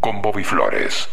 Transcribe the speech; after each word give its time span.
con 0.00 0.22
Bobby 0.22 0.42
Flores. 0.44 1.08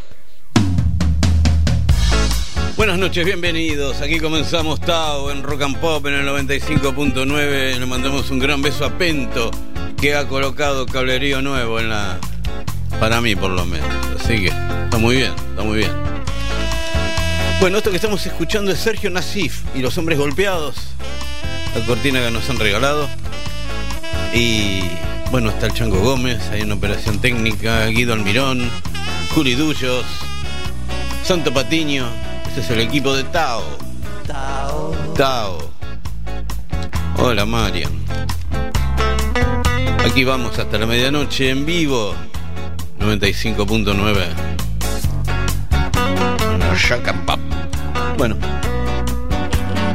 Buenas 2.76 2.98
noches, 2.98 3.26
bienvenidos. 3.26 4.02
Aquí 4.02 4.20
comenzamos 4.20 4.80
Tao 4.80 5.32
en 5.32 5.44
Rock 5.44 5.64
and 5.64 5.78
Pop 5.78 6.06
en 6.06 6.14
el 6.14 6.28
95.9. 6.28 7.80
Le 7.80 7.86
mandamos 7.86 8.30
un 8.30 8.40
gran 8.40 8.62
beso 8.62 8.86
a 8.86 8.98
Pento, 8.98 9.52
que 10.00 10.16
ha 10.16 10.28
colocado 10.28 10.86
cablerío 10.86 11.42
nuevo 11.42 11.80
en 11.80 11.90
la. 11.90 12.20
Para 13.00 13.20
mí, 13.20 13.36
por 13.36 13.52
lo 13.52 13.66
menos. 13.66 13.90
Así 14.20 14.42
que 14.42 14.48
está 14.48 14.98
muy 14.98 15.18
bien, 15.18 15.34
está 15.50 15.64
muy 15.64 15.80
bien. 15.80 15.92
Bueno, 17.60 17.78
esto 17.78 17.90
que 17.90 17.96
estamos 17.96 18.26
escuchando 18.26 18.72
es 18.72 18.80
Sergio 18.80 19.10
Nasif 19.10 19.64
y 19.76 19.80
los 19.80 19.98
hombres 19.98 20.20
golpeados. 20.20 20.76
La 21.76 21.86
cortina 21.86 22.20
que 22.22 22.32
nos 22.32 22.50
han 22.50 22.60
regalado. 22.60 23.10
Y 24.34 24.84
bueno, 25.32 25.50
está 25.50 25.66
el 25.68 25.74
Chango 25.74 26.00
Gómez, 26.00 26.50
hay 26.52 26.62
una 26.62 26.76
operación 26.76 27.20
técnica, 27.20 27.86
Guido 27.88 28.14
Almirón, 28.14 28.70
Juli 29.34 29.56
Dullos, 29.56 30.06
Santo 31.24 31.54
Patiño. 31.54 32.08
Este 32.48 32.62
es 32.62 32.70
el 32.70 32.80
equipo 32.80 33.16
de 33.16 33.24
Tao. 33.26 33.64
Tao. 34.26 34.96
Tao. 35.16 35.72
Hola, 37.18 37.46
Marian. 37.46 37.92
Aquí 40.06 40.24
vamos 40.24 40.58
hasta 40.58 40.78
la 40.78 40.86
medianoche 40.86 41.50
en 41.50 41.66
vivo. 41.66 42.16
95.9. 43.00 44.48
Shaka 46.78 47.14
Pop. 47.26 47.40
Bueno. 48.18 48.38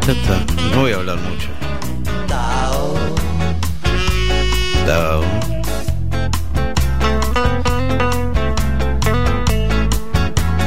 Ya 0.07 0.13
está. 0.13 0.45
No 0.75 0.83
voy 0.83 0.93
a 0.93 0.97
hablar 0.97 1.17
mucho. 1.19 1.62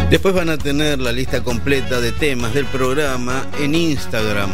Después 0.10 0.34
van 0.34 0.50
a 0.50 0.58
tener 0.58 1.00
la 1.00 1.12
lista 1.12 1.44
completa 1.44 2.00
de 2.00 2.12
temas 2.12 2.54
del 2.54 2.66
programa 2.66 3.46
en 3.60 3.76
Instagram. 3.76 4.50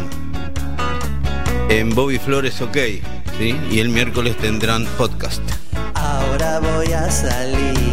En 1.68 1.90
Bobby 1.94 2.18
Flores 2.18 2.60
OK. 2.60 2.76
¿sí? 3.38 3.56
Y 3.70 3.78
el 3.78 3.88
miércoles 3.88 4.36
tendrán 4.38 4.84
podcast. 4.98 5.42
Ahora 5.94 6.58
voy 6.58 6.92
a 6.92 7.10
salir 7.10 7.91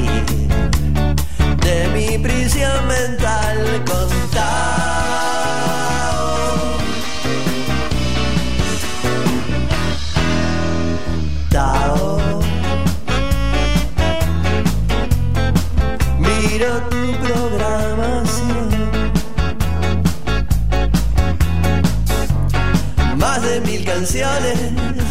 canciones 24.00 24.58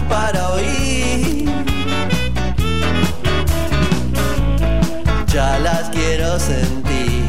para 0.09 0.49
oír. 0.49 1.45
Ya 5.27 5.59
las 5.59 5.91
quiero 5.91 6.41
sentir. 6.41 7.27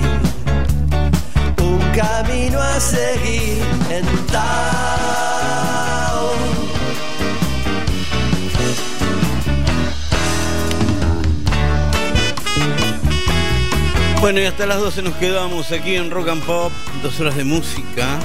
Un 1.61 1.79
camino 1.93 2.61
a 2.61 2.79
seguir 2.79 3.61
en 3.89 4.05
Tao. 4.27 6.31
Bueno, 14.21 14.39
y 14.39 14.45
hasta 14.45 14.65
las 14.65 14.79
12 14.79 15.01
nos 15.01 15.15
quedamos 15.15 15.73
aquí 15.73 15.95
en 15.95 16.09
Rock 16.09 16.29
and 16.29 16.43
Pop. 16.43 16.71
Dos 17.03 17.19
horas 17.19 17.35
de 17.35 17.43
música. 17.43 18.17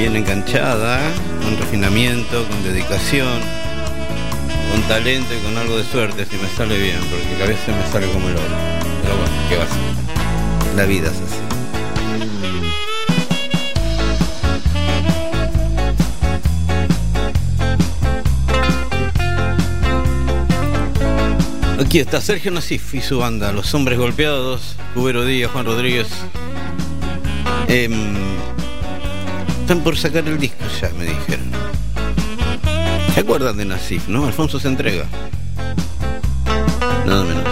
Bien 0.00 0.16
enganchada, 0.16 0.98
con 1.42 1.58
refinamiento, 1.58 2.48
con 2.48 2.64
dedicación, 2.64 3.38
con 4.72 4.80
talento 4.88 5.28
y 5.34 5.38
con 5.44 5.58
algo 5.58 5.76
de 5.76 5.84
suerte, 5.84 6.24
si 6.24 6.38
me 6.38 6.48
sale 6.48 6.78
bien, 6.78 7.00
porque 7.10 7.42
a 7.42 7.46
veces 7.46 7.68
me 7.68 7.86
sale 7.92 8.10
como 8.10 8.30
el 8.30 8.34
oro. 8.34 8.56
Pero 9.02 9.14
bueno, 9.18 9.30
¿qué 9.50 9.56
va 9.58 9.64
a 9.64 9.66
ser? 9.66 10.74
La 10.74 10.86
vida 10.86 11.10
es 11.10 11.20
así. 11.20 11.36
Aquí 21.78 21.98
está 21.98 22.22
Sergio 22.22 22.52
Nasif 22.52 22.94
y 22.94 23.02
su 23.02 23.18
banda, 23.18 23.52
Los 23.52 23.74
Hombres 23.74 23.98
Golpeados, 23.98 24.76
Cubero 24.94 25.26
Díaz, 25.26 25.50
Juan 25.50 25.66
Rodríguez. 25.66 26.08
Em, 27.68 28.29
por 29.78 29.96
sacar 29.96 30.26
el 30.26 30.36
disco 30.36 30.64
ya, 30.80 30.90
me 30.98 31.04
dijeron. 31.04 31.52
¿Se 33.14 33.20
acuerdan 33.20 33.56
de 33.56 33.64
Nasif, 33.64 34.08
no? 34.08 34.26
Alfonso 34.26 34.58
se 34.58 34.66
entrega. 34.66 35.06
Nada 37.06 37.24
menos. 37.24 37.44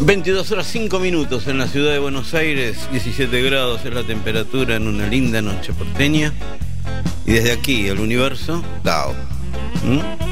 ...22 0.00 0.50
horas 0.50 0.66
5 0.66 0.98
minutos 0.98 1.46
en 1.46 1.58
la 1.58 1.68
ciudad 1.68 1.92
de 1.92 2.00
Buenos 2.00 2.34
Aires... 2.34 2.88
...17 2.92 3.44
grados 3.44 3.84
es 3.84 3.94
la 3.94 4.02
temperatura 4.02 4.74
en 4.74 4.88
una 4.88 5.06
linda 5.06 5.40
noche 5.40 5.72
porteña... 5.72 6.32
...y 7.26 7.32
desde 7.32 7.52
aquí, 7.52 7.86
el 7.86 8.00
universo, 8.00 8.60
Tao. 8.82 9.14
¿Mm? 9.84 10.29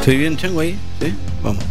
¿Estoy 0.00 0.16
bien, 0.16 0.34
Chango, 0.34 0.60
ahí? 0.60 0.78
¿Sí? 0.98 1.14
Vamos. 1.42 1.62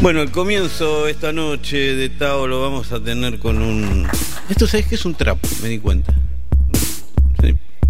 Bueno, 0.00 0.22
el 0.22 0.30
comienzo 0.30 1.06
esta 1.06 1.34
noche 1.34 1.76
de 1.76 2.08
Tao 2.08 2.46
lo 2.46 2.62
vamos 2.62 2.92
a 2.92 2.98
tener 2.98 3.38
con 3.38 3.60
un... 3.60 4.08
Esto, 4.48 4.66
¿sabes 4.66 4.86
qué 4.86 4.94
es 4.94 5.04
un 5.04 5.14
trap? 5.14 5.38
Me 5.62 5.68
di 5.68 5.78
cuenta. 5.80 6.14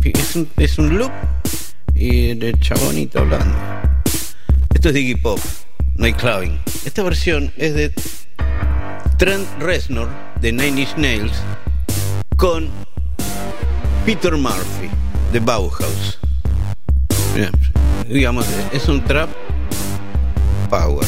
Es 0.02 0.34
un, 0.34 0.48
es 0.56 0.78
un 0.78 0.98
loop 0.98 1.12
y 1.94 2.30
el 2.30 2.58
chabonito 2.58 3.20
hablando. 3.20 3.56
Esto 4.74 4.88
es 4.88 4.94
de 4.94 5.00
Iggy 5.00 5.14
Pop, 5.14 5.38
Night 5.94 6.16
Clubbing. 6.16 6.58
Esta 6.84 7.04
versión 7.04 7.52
es 7.56 7.74
de 7.74 7.92
Trent 9.16 9.46
Reznor 9.60 10.08
de 10.40 10.50
Nine 10.50 10.80
Inch 10.80 10.96
Nails 10.96 11.32
con 12.36 12.68
Peter 14.04 14.36
Murphy 14.36 14.90
de 15.32 15.38
Bauhaus. 15.38 16.18
Digamos, 18.08 18.46
es 18.72 18.88
un 18.88 19.04
trap 19.04 19.28
power, 20.70 21.06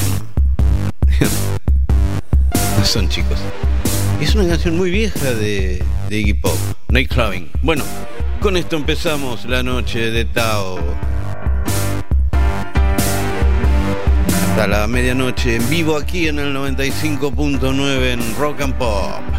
son 2.85 3.09
chicos. 3.09 3.39
Es 4.21 4.35
una 4.35 4.47
canción 4.47 4.77
muy 4.77 4.91
vieja 4.91 5.33
de, 5.33 5.83
de 6.09 6.19
Iggy 6.19 6.35
Pop, 6.35 6.59
Night 6.89 7.11
Clubbing. 7.11 7.49
Bueno, 7.63 7.85
con 8.41 8.57
esto 8.57 8.77
empezamos 8.77 9.47
la 9.47 9.63
noche 9.63 10.11
de 10.11 10.27
Tao. 10.27 10.79
Hasta 14.51 14.67
la 14.67 14.87
medianoche 14.87 15.57
en 15.57 15.71
vivo 15.71 15.97
aquí 15.97 16.29
en 16.29 16.39
el 16.39 16.55
95.9 16.55 18.13
en 18.13 18.37
Rock 18.37 18.61
and 18.61 18.75
Pop. 18.75 19.30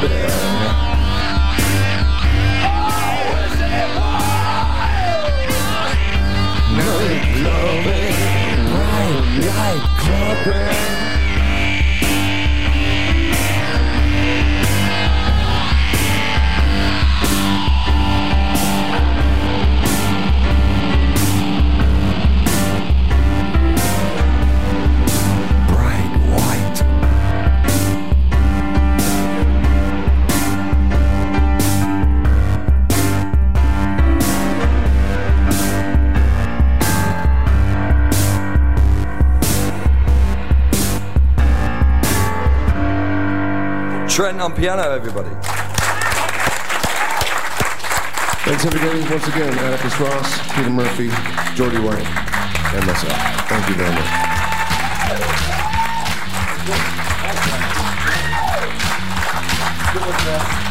bed 0.00 0.49
On 44.40 44.54
piano, 44.54 44.80
everybody. 44.90 45.28
Thanks, 48.42 48.64
everybody, 48.64 49.00
once 49.10 49.28
again. 49.28 49.52
Atticus 49.58 50.00
Ross, 50.00 50.54
Peter 50.54 50.70
Murphy, 50.70 51.10
Jordy 51.54 51.78
White, 51.78 52.06
and 52.72 52.86
myself. 52.86 53.12
Thank 53.50 53.68
you 53.68 53.74
very 53.74 53.92
much. 53.94 54.08
Good 59.92 60.02
one, 60.06 60.69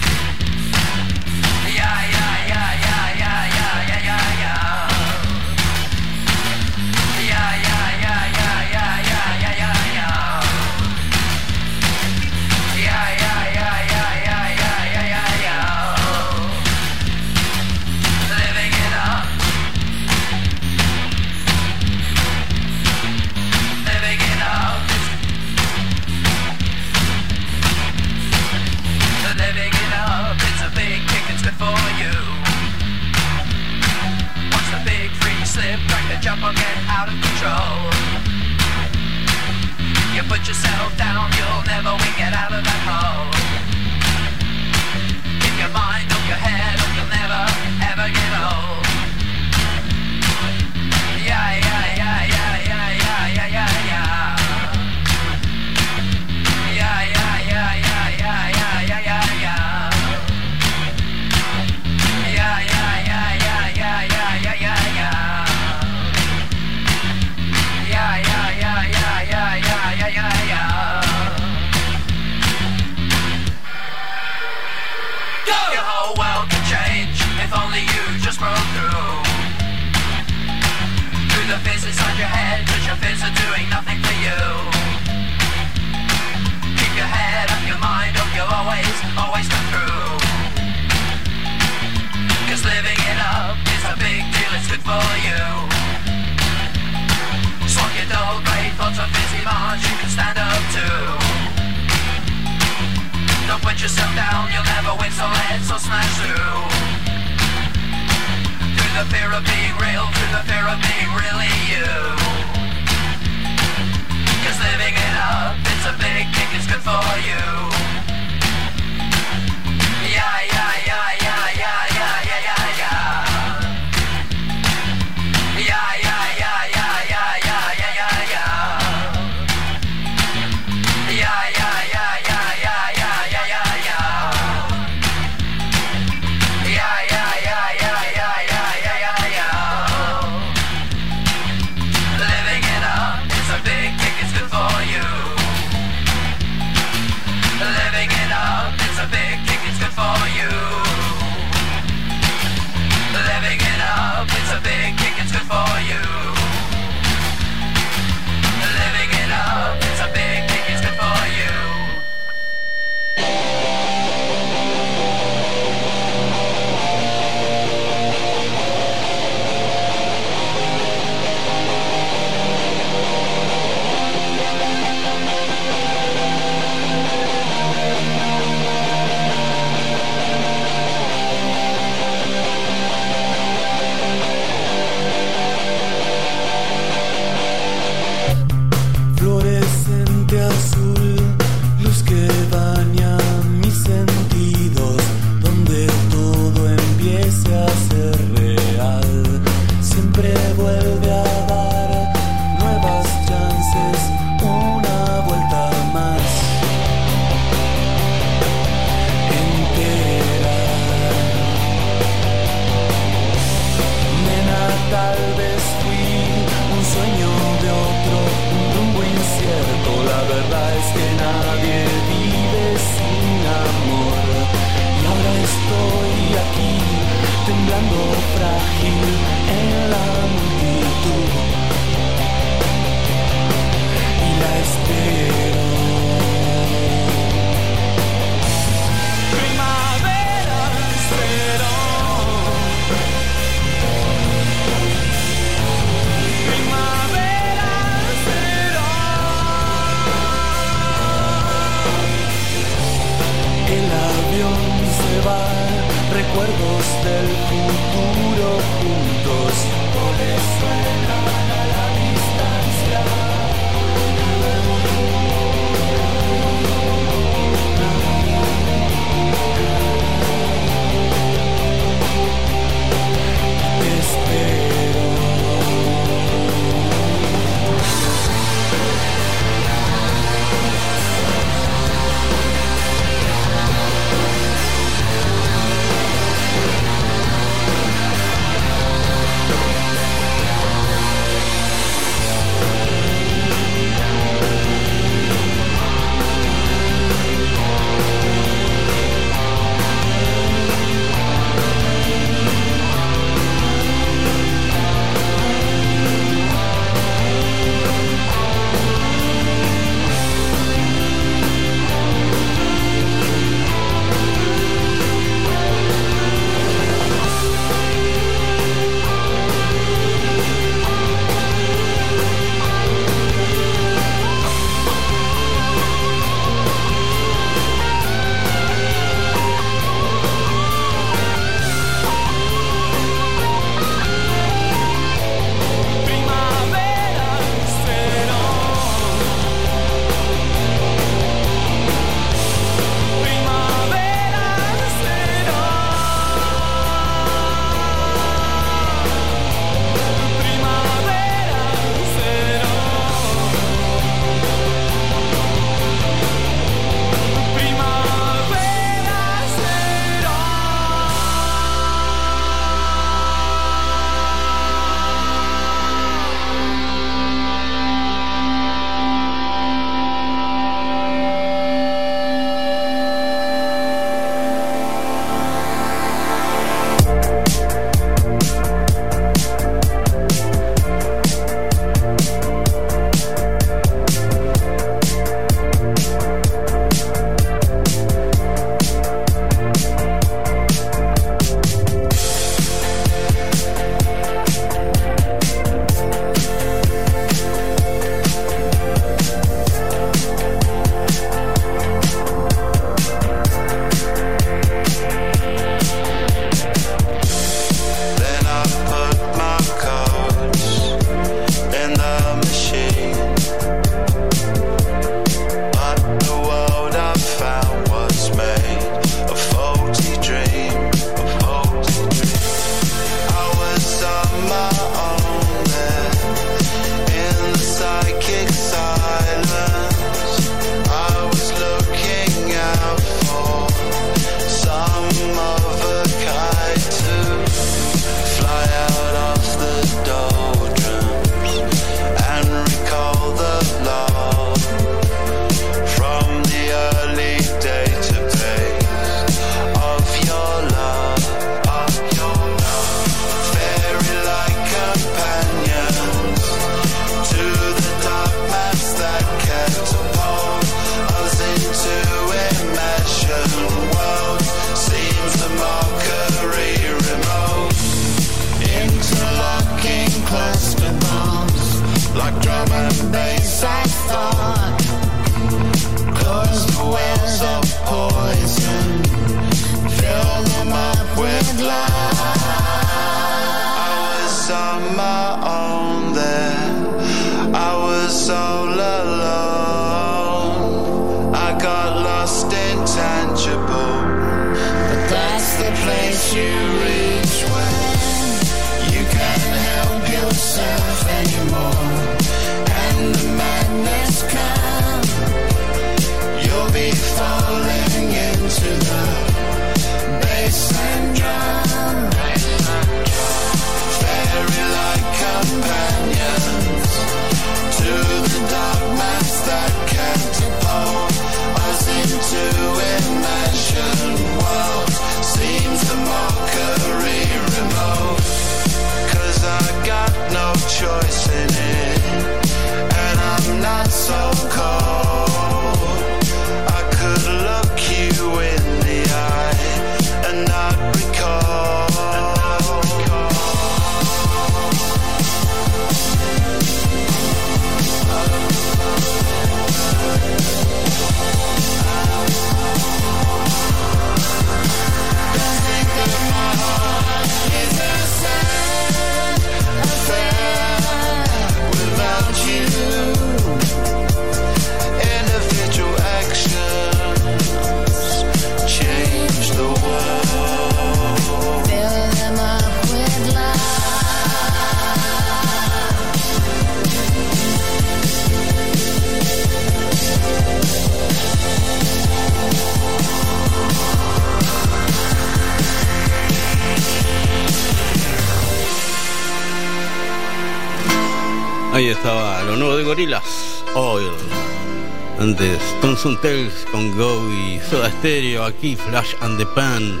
Nelson 596.02 596.18
Tells 596.22 596.64
con 596.72 596.96
Gobi, 596.96 597.60
Soda 597.68 597.90
Stereo, 597.90 598.44
aquí 598.44 598.74
Flash 598.74 599.14
and 599.20 599.36
the 599.36 599.44
Pan, 599.44 600.00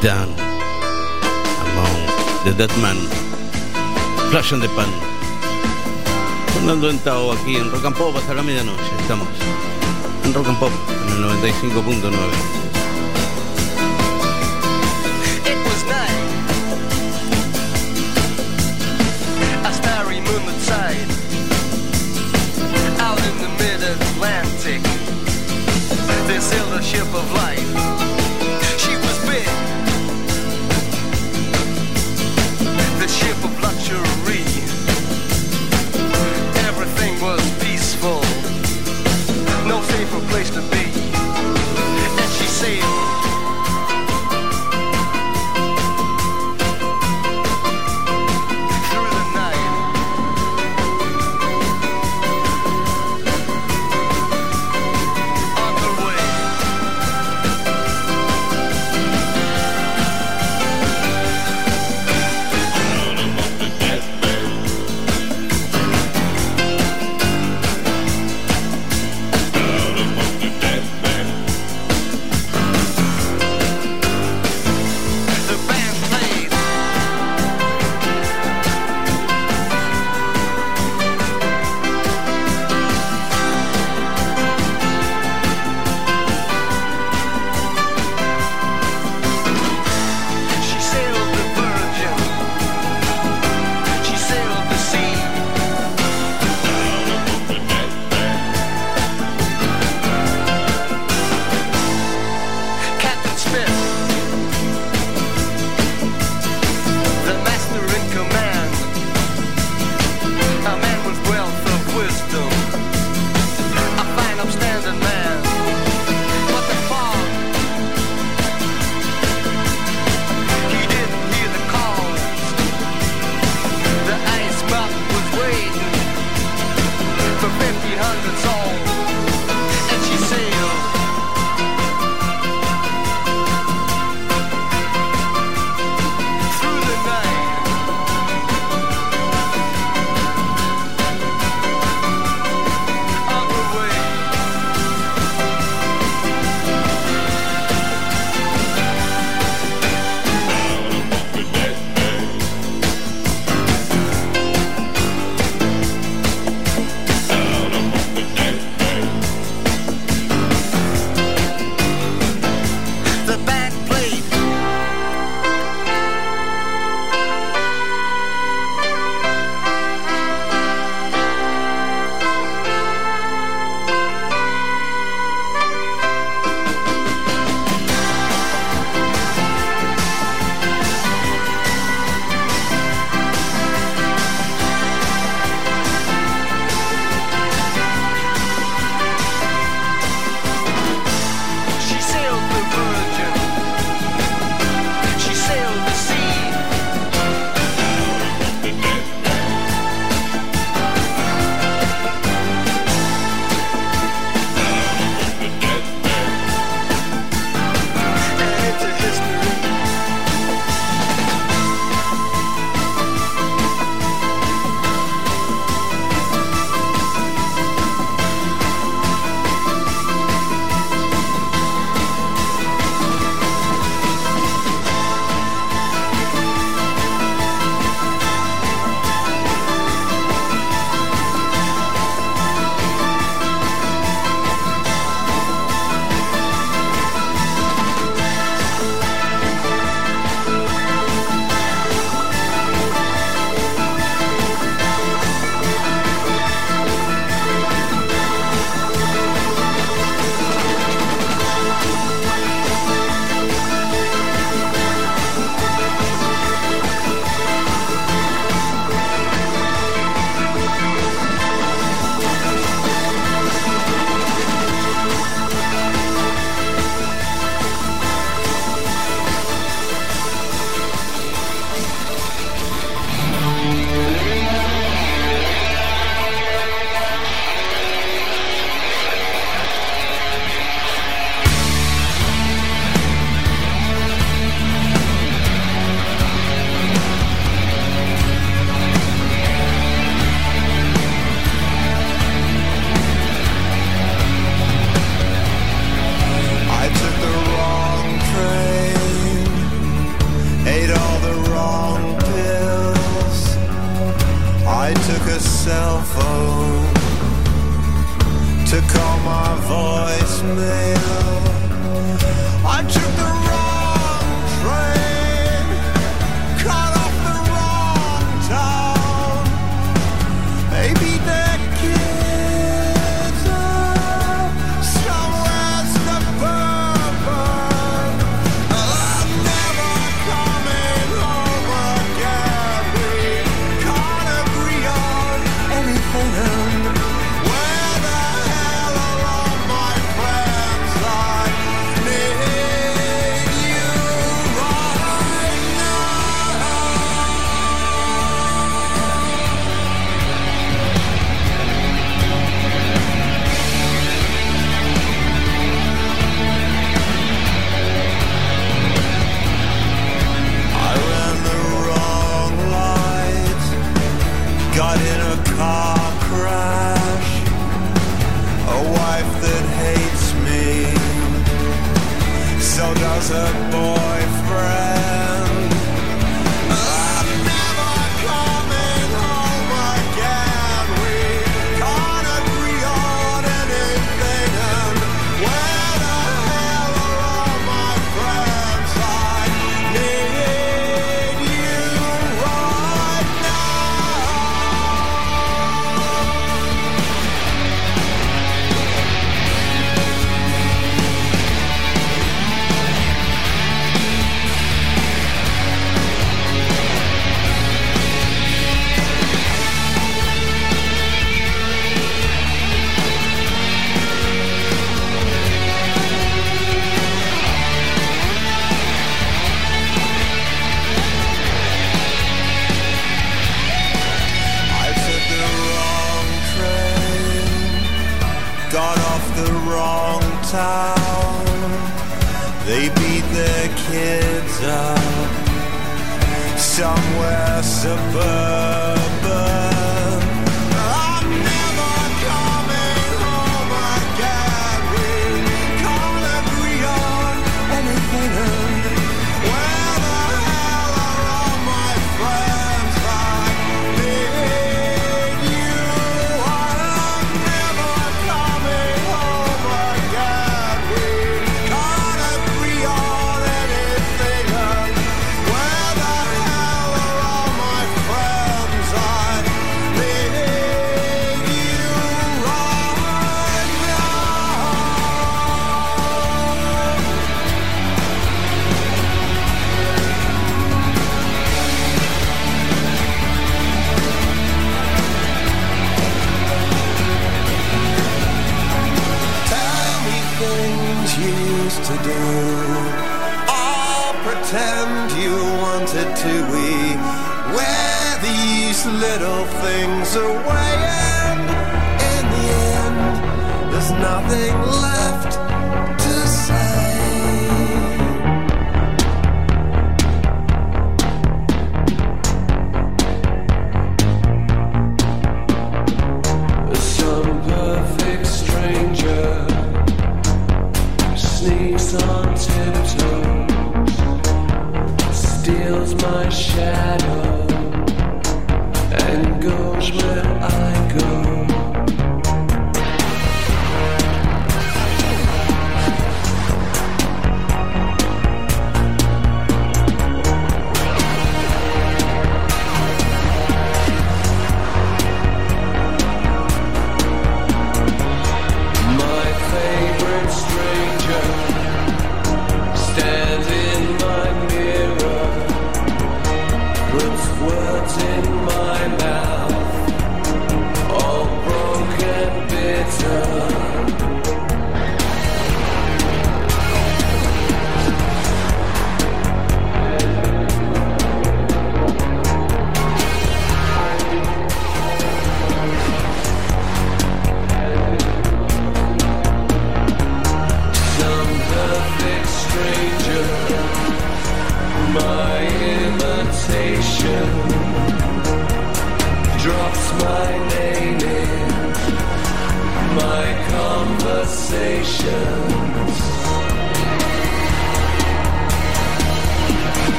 Dan, 0.00 0.30
Among, 1.60 2.44
The 2.44 2.54
Dead 2.54 2.74
Man, 2.78 2.96
Flash 4.30 4.52
and 4.54 4.62
the 4.62 4.68
Pan. 4.70 4.88
Sonando 6.54 6.88
en 6.88 6.98
Tao 7.00 7.32
aquí 7.32 7.56
en 7.56 7.70
Rock 7.70 7.84
and 7.84 7.96
Pop 7.98 8.16
hasta 8.16 8.32
la 8.32 8.42
medianoche, 8.42 8.80
estamos 8.98 9.28
en 10.24 10.32
Rock 10.32 10.48
and 10.48 10.58
Pop 10.58 10.72
en 11.06 11.22
el 11.22 11.30
95.9. 11.42 12.73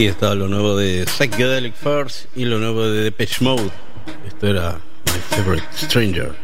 Aquí 0.00 0.06
está 0.06 0.34
lo 0.34 0.48
nuevo 0.48 0.76
de 0.76 1.04
Psychedelic 1.04 1.74
First 1.74 2.34
y 2.34 2.46
lo 2.46 2.56
nuevo 2.56 2.88
de 2.88 3.02
Depeche 3.02 3.44
Mode. 3.44 3.70
Esto 4.26 4.46
era 4.46 4.80
My 5.04 5.36
Favorite 5.36 5.66
Stranger. 5.76 6.34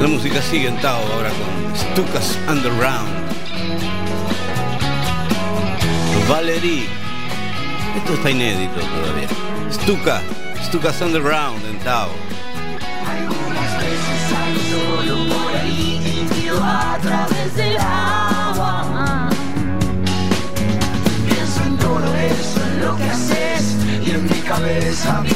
La 0.00 0.06
música 0.06 0.40
sigue 0.40 0.68
en 0.68 0.80
Tao 0.80 1.02
ahora 1.12 1.30
con 1.30 1.76
Stukas 1.76 2.38
Underground. 2.48 3.08
Valerie. 6.28 6.84
Esto 7.96 8.14
está 8.14 8.30
inédito 8.30 8.78
todavía. 8.78 9.28
Stuka, 9.72 10.22
Stukas 10.62 11.00
Underground 11.00 11.66
en 11.66 11.80
Tao. 11.80 12.10
3, 25.04 25.33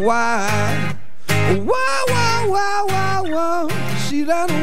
why, 0.00 0.96
why, 1.28 2.04
why, 2.08 2.46
why, 2.48 2.84
why, 2.86 3.20
why 3.30 3.94
should 4.08 4.30
I? 4.30 4.59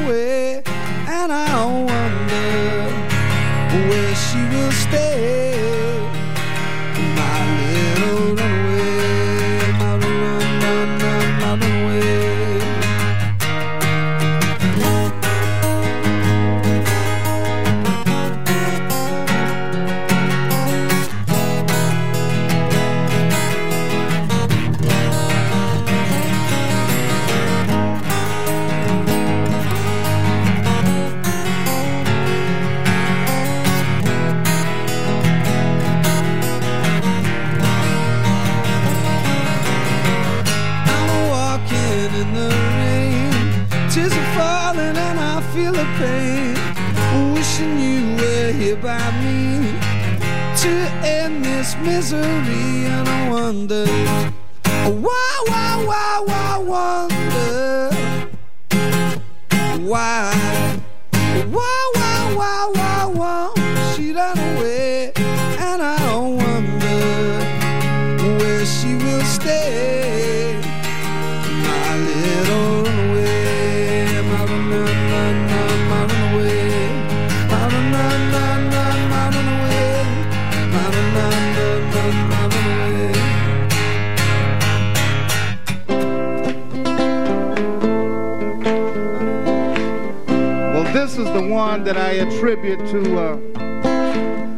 one 91.78 91.86
that 91.86 91.97
I 91.97 92.13
attribute 92.13 92.80
to 92.88 93.19
uh, 93.19 93.36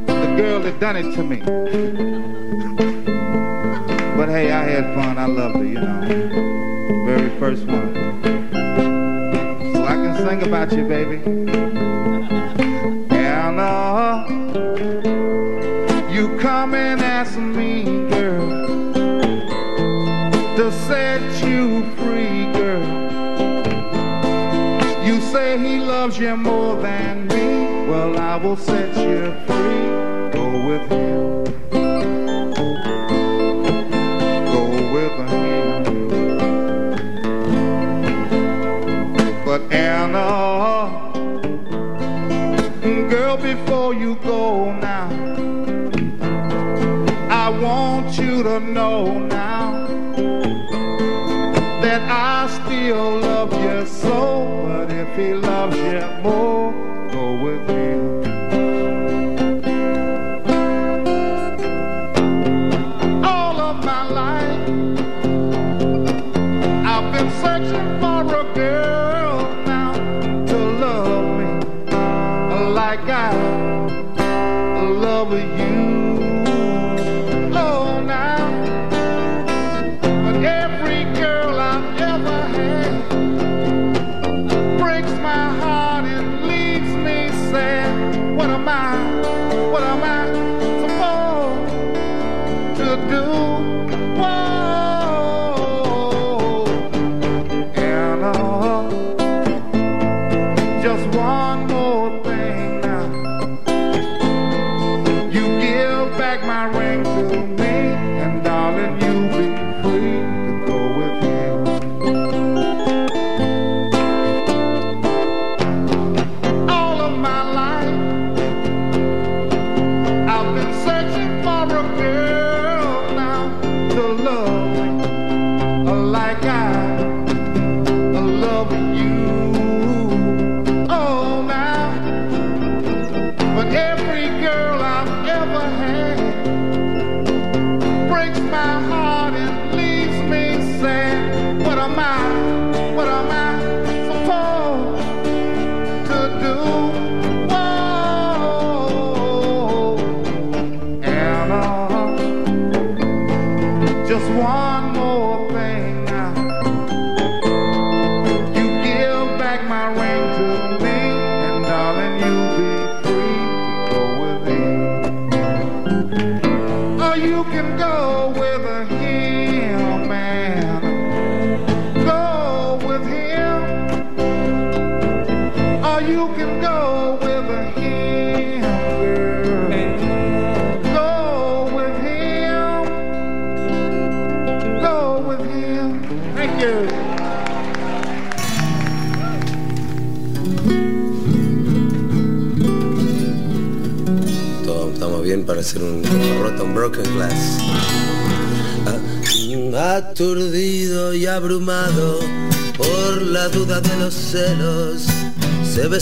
the 0.05 0.35
girl 0.37 0.61
that 0.61 0.79
done 0.79 0.95
it 0.95 1.13
to 1.15 1.23
me. 1.23 1.39
but 4.15 4.29
hey, 4.29 4.51
I 4.51 4.63
had 4.63 4.85
fun. 4.95 5.17
I 5.17 5.25
loved 5.25 5.57
it, 5.57 5.67
you 5.67 5.81
know. 5.81 6.01
Very 7.05 7.29
first 7.37 7.65
one. 7.65 7.93
So 9.73 9.83
I 9.83 9.95
can 9.95 10.15
sing 10.25 10.43
about 10.43 10.71
you, 10.71 10.85
baby. 10.87 11.17
Anna, 13.11 14.25
you 16.09 16.37
come 16.39 16.73
and 16.73 17.01
ask 17.01 17.37
me. 17.37 17.48
loves 26.01 26.17
you 26.17 26.37
more 26.37 26.81
than 26.81 27.27
me, 27.27 27.89
well, 27.89 28.17
I 28.17 28.37
will 28.37 28.55
set 28.55 28.95
you 28.95 29.33
free. 29.47 29.85
Go 30.31 30.45
with 30.69 30.89
him. 30.89 31.43
Go 34.53 34.63
with 34.95 35.17
him. 35.29 35.83
But 39.43 39.61
Anna, 39.73 41.11
girl, 43.09 43.35
before 43.35 43.93
you 43.93 44.15
go 44.23 44.71
now, 44.71 45.09
I 47.29 47.49
want 47.49 48.17
you 48.17 48.41
to 48.43 48.61
know 48.61 49.19
now 49.19 49.85
that 51.81 52.01
I 52.09 52.47
still 52.63 53.28
he 55.19 55.33
loves 55.33 55.75
you. 55.75 56.18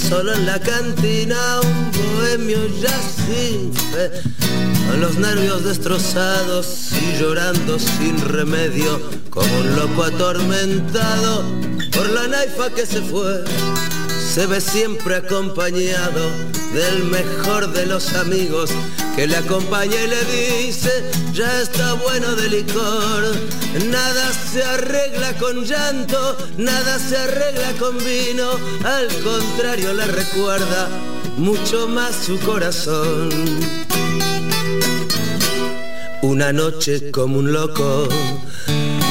Solo 0.07 0.33
en 0.33 0.45
la 0.45 0.59
cantina 0.59 1.59
un 1.61 1.91
bohemio 1.91 2.59
ya 2.79 2.97
sin 3.25 3.73
fe, 3.73 4.11
con 4.89 5.01
los 5.01 5.17
nervios 5.17 5.65
destrozados 5.65 6.91
y 6.93 7.19
llorando 7.19 7.77
sin 7.77 8.17
remedio, 8.21 9.01
como 9.29 9.57
un 9.59 9.75
loco 9.75 10.03
atormentado 10.03 11.43
por 11.93 12.09
la 12.09 12.27
naifa 12.27 12.69
que 12.69 12.85
se 12.85 13.01
fue. 13.01 13.43
Se 14.33 14.45
ve 14.45 14.61
siempre 14.61 15.15
acompañado 15.15 16.29
del 16.73 17.03
mejor 17.05 17.73
de 17.73 17.85
los 17.87 18.13
amigos 18.13 18.69
que 19.15 19.27
le 19.27 19.35
acompaña 19.35 19.95
y 19.95 20.07
le 20.07 20.23
dice, 20.25 21.06
ya 21.37 21.61
está 21.61 21.93
bueno 21.93 22.35
de 22.35 22.49
licor. 22.49 23.23
Nada 23.91 24.33
se 24.51 24.63
arregla 24.63 25.33
con 25.37 25.63
llanto, 25.63 26.35
nada 26.57 26.97
se 26.97 27.15
arregla 27.15 27.73
con 27.79 27.95
vino, 27.99 28.49
al 28.83 29.07
contrario 29.23 29.93
le 29.93 30.05
recuerda 30.05 30.89
mucho 31.37 31.87
más 31.87 32.15
su 32.25 32.39
corazón. 32.39 33.29
Una 36.23 36.51
noche 36.51 37.11
como 37.11 37.37
un 37.37 37.53
loco, 37.53 38.07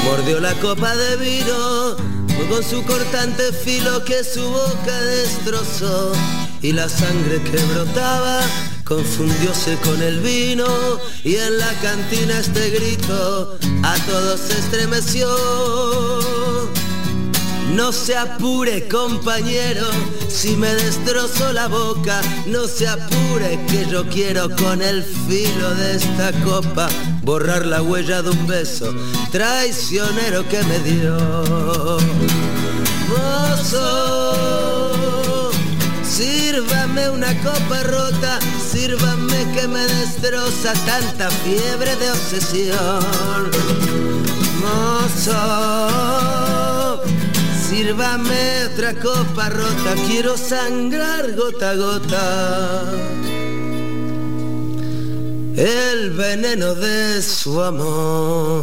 mordió 0.05 0.41
la 0.41 0.55
copa 0.55 0.97
de 0.97 1.17
vino 1.19 1.97
con 2.51 2.63
su 2.63 2.85
cortante 2.85 3.53
filo 3.53 4.05
que 4.05 4.25
su 4.25 4.43
boca 4.43 5.01
destrozó 5.01 6.13
y 6.61 6.73
la 6.73 6.89
sangre 6.89 7.41
que 7.43 7.59
brotaba 7.73 8.41
confundióse 8.87 9.77
con 9.83 10.01
el 10.01 10.21
vino 10.21 10.67
y 11.25 11.35
en 11.35 11.59
la 11.59 11.73
cantina 11.83 12.39
este 12.39 12.71
grito 12.71 13.59
a 13.83 13.97
todos 14.07 14.41
se 14.41 14.59
estremeció. 14.59 15.29
No 17.75 17.93
se 17.93 18.17
apure 18.17 18.87
compañero, 18.89 19.87
si 20.29 20.57
me 20.57 20.73
destrozo 20.75 21.53
la 21.53 21.67
boca, 21.69 22.23
no 22.47 22.67
se 22.69 22.87
apure 22.89 23.61
que 23.69 23.85
yo 23.91 24.09
quiero 24.09 24.49
con 24.57 24.81
el 24.81 25.03
filo 25.03 25.75
de 25.75 25.97
esta 25.97 26.33
copa 26.45 26.89
borrar 27.23 27.67
la 27.67 27.83
huella 27.83 28.23
de 28.23 28.31
un 28.31 28.47
beso 28.47 28.95
traicionero 29.33 30.49
que 30.49 30.63
me 30.63 30.79
dio. 30.79 31.99
Mozo, 33.09 34.31
sírvame 36.03 37.11
una 37.11 37.35
copa 37.43 37.83
rota, 37.83 38.39
sírvame 38.87 39.41
que 39.53 39.67
me 39.67 39.81
destroza 39.81 40.73
tanta 40.87 41.29
fiebre 41.43 41.97
de 41.97 42.11
obsesión. 42.13 43.51
Mozo, 44.63 45.43
Sírvame 47.69 48.67
otra 48.73 48.95
copa 48.95 49.49
rota, 49.49 49.95
quiero 50.07 50.37
sangrar 50.37 51.35
gota 51.35 51.71
a 51.71 51.75
gota. 51.75 52.85
El 55.57 56.11
veneno 56.11 56.75
de 56.77 57.23
su 57.23 57.61
amor. 57.61 58.63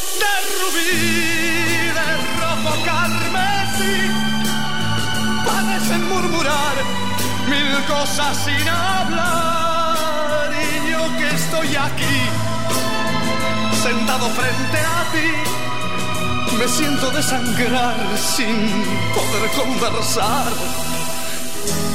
mil 7.49 7.85
cosas 7.85 8.37
sin 8.45 8.67
hablar. 8.67 10.51
Y 10.53 10.91
yo 10.91 11.01
que 11.17 11.27
estoy 11.35 11.75
aquí, 11.75 12.17
sentado 13.83 14.27
frente 14.29 14.79
a 14.79 15.11
ti, 15.13 15.29
me 16.57 16.67
siento 16.67 17.09
desangrar 17.11 17.95
sin 18.17 18.57
poder 19.15 19.49
conversar 19.55 20.51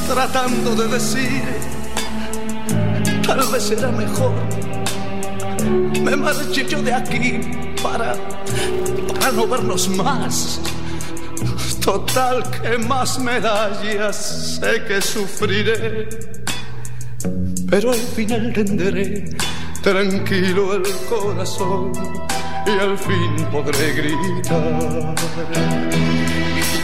tratando 0.08 0.74
de 0.76 0.88
decir, 0.88 1.42
tal 3.26 3.40
vez 3.48 3.62
será 3.64 3.90
mejor, 3.90 4.32
me 6.02 6.14
marche 6.14 6.64
yo 6.68 6.80
de 6.80 6.94
aquí 6.94 7.40
para, 7.82 8.14
para 9.18 9.32
no 9.32 9.46
vernos 9.48 9.88
más. 9.88 10.60
Total, 11.86 12.42
que 12.50 12.78
más 12.78 13.16
me 13.20 13.38
da? 13.38 13.70
Ya 13.80 14.12
sé 14.12 14.82
que 14.88 15.00
sufriré, 15.00 16.08
pero 17.70 17.92
al 17.92 17.98
final 17.98 18.52
tendré 18.52 19.30
tranquilo 19.82 20.74
el 20.74 20.82
corazón 21.08 21.92
y 22.66 22.70
al 22.70 22.98
fin 22.98 23.36
podré 23.52 23.92
gritar. 23.92 25.14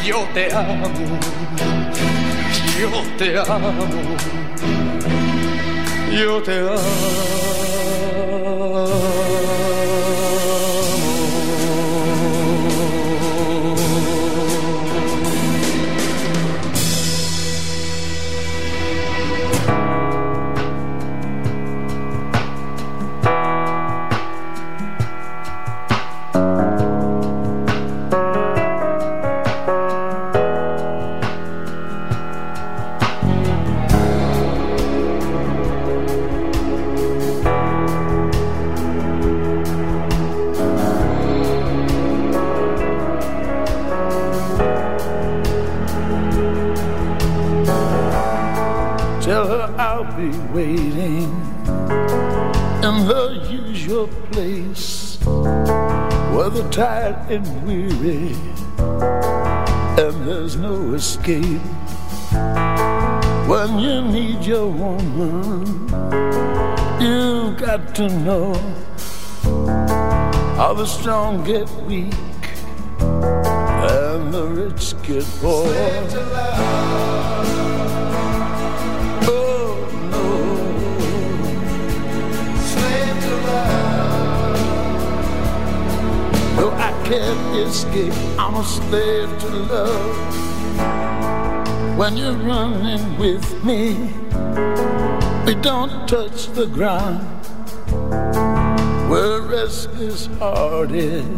Yo 0.06 0.24
te 0.34 0.54
amo, 0.54 0.88
yo 2.78 3.02
te 3.18 3.38
amo, 3.40 3.72
yo 6.12 6.42
te 6.44 6.58
amo. 6.60 7.51
I'll 50.02 50.16
be 50.16 50.36
waiting 50.52 51.30
in 52.82 52.94
her 53.06 53.46
usual 53.48 54.08
place 54.32 55.16
where 55.22 56.50
the 56.50 56.68
tired 56.72 57.30
and 57.30 57.46
weary 57.64 58.34
and 60.02 60.26
there's 60.26 60.56
no 60.56 60.94
escape. 60.94 61.62
When 63.46 63.78
you 63.78 64.02
need 64.02 64.44
your 64.44 64.66
woman, 64.66 65.62
you've 67.00 67.56
got 67.58 67.94
to 67.94 68.08
know 68.08 68.54
how 70.56 70.74
the 70.74 70.86
strong 70.86 71.44
get 71.44 71.70
weak 71.86 72.12
and 72.98 74.34
the 74.34 74.48
rich 74.48 75.00
get 75.04 75.24
poor. 75.40 77.11
Can't 87.12 87.56
escape. 87.58 88.14
I'm 88.38 88.54
a 88.54 88.64
slave 88.64 89.28
to 89.40 89.48
love. 89.72 90.16
When 91.98 92.16
you're 92.16 92.40
running 92.52 93.18
with 93.18 93.46
me, 93.62 94.14
we 95.44 95.54
don't 95.60 96.08
touch 96.08 96.48
the 96.58 96.66
ground. 96.72 97.28
We're 99.10 99.42
restless 99.42 100.24
hearted, 100.38 101.28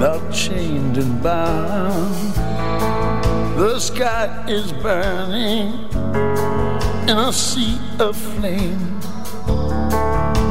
not 0.00 0.32
chained 0.32 0.96
and 0.96 1.22
bound. 1.22 2.34
The 3.58 3.78
sky 3.78 4.46
is 4.48 4.72
burning 4.72 5.72
in 7.06 7.18
a 7.18 7.32
sea 7.34 7.78
of 7.98 8.16
flame. 8.16 8.98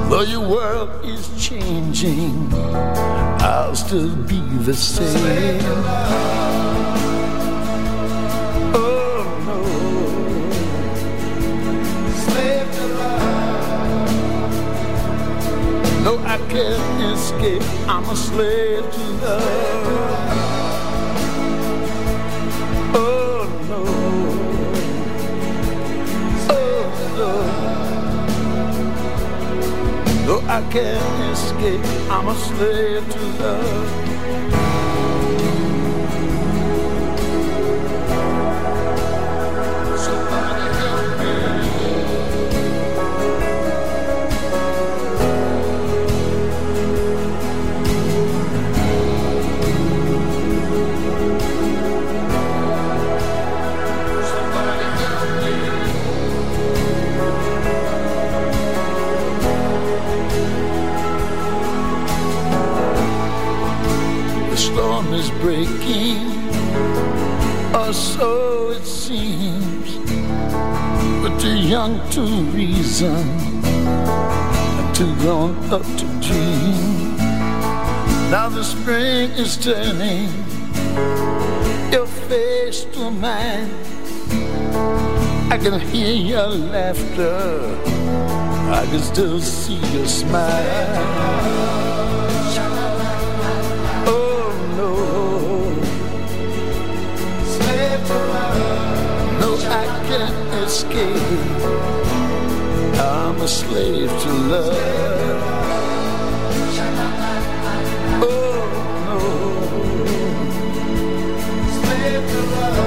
Though 0.10 0.22
your 0.22 0.48
world 0.48 1.04
is 1.04 1.24
changing, 1.44 2.52
I'll 3.58 3.76
still 3.76 4.16
be 4.28 4.40
the 4.66 4.74
same. 4.76 5.60
Oh 8.76 9.24
no. 9.48 9.58
No, 16.04 16.20
I 16.24 16.38
can't 16.50 17.04
escape. 17.18 17.64
I'm 17.90 18.08
a 18.08 18.16
slave 18.16 18.92
to 18.92 19.02
love. 19.26 19.77
I 30.58 30.62
can't 30.72 31.32
escape. 31.32 31.86
I'm 32.10 32.28
a 32.28 32.34
slave 32.34 33.08
to 33.08 33.20
love. 33.44 34.07
So 67.98 68.70
it 68.70 68.86
seems. 68.86 69.98
But 71.22 71.40
too 71.40 71.58
young 71.58 72.00
to 72.12 72.22
reason, 72.54 73.24
too 74.94 75.14
grown 75.18 75.58
up 75.72 75.84
to 76.00 76.06
dream. 76.22 77.18
Now 78.30 78.50
the 78.50 78.64
spring 78.64 79.32
is 79.32 79.58
turning 79.58 80.30
your 81.92 82.08
face 82.30 82.86
to 82.94 83.10
mine. 83.10 83.70
I 85.50 85.58
can 85.58 85.80
hear 85.80 86.14
your 86.14 86.50
laughter, 86.50 87.80
I 88.82 88.86
can 88.92 89.00
still 89.00 89.40
see 89.40 89.80
your 89.96 90.06
smile. 90.06 91.57
I'm 103.00 103.40
a 103.40 103.48
slave 103.48 104.10
to 104.10 104.30
love. 104.50 104.74
Oh 108.24 108.66
no. 109.06 109.20
Slave 111.78 112.26
to 112.32 112.40
love. 112.54 112.78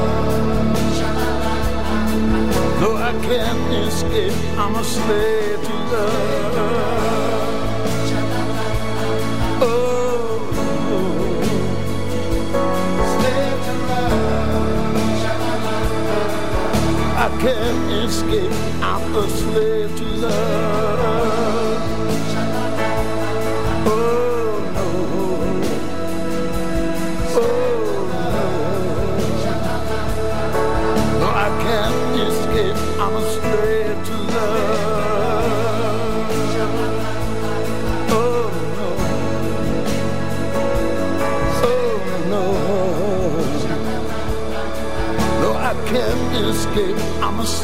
No, 2.81 2.91
I 2.97 3.13
can't 3.23 3.73
escape. 3.87 4.35
I'm 4.59 4.75
a 4.75 4.83
slave 4.83 5.61
to 5.63 5.75
love. 5.93 6.40
Can't 17.41 17.93
escape. 18.05 18.53
I'm 18.83 19.17
a 19.17 19.27
slave 19.31 19.80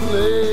place. 0.07 0.46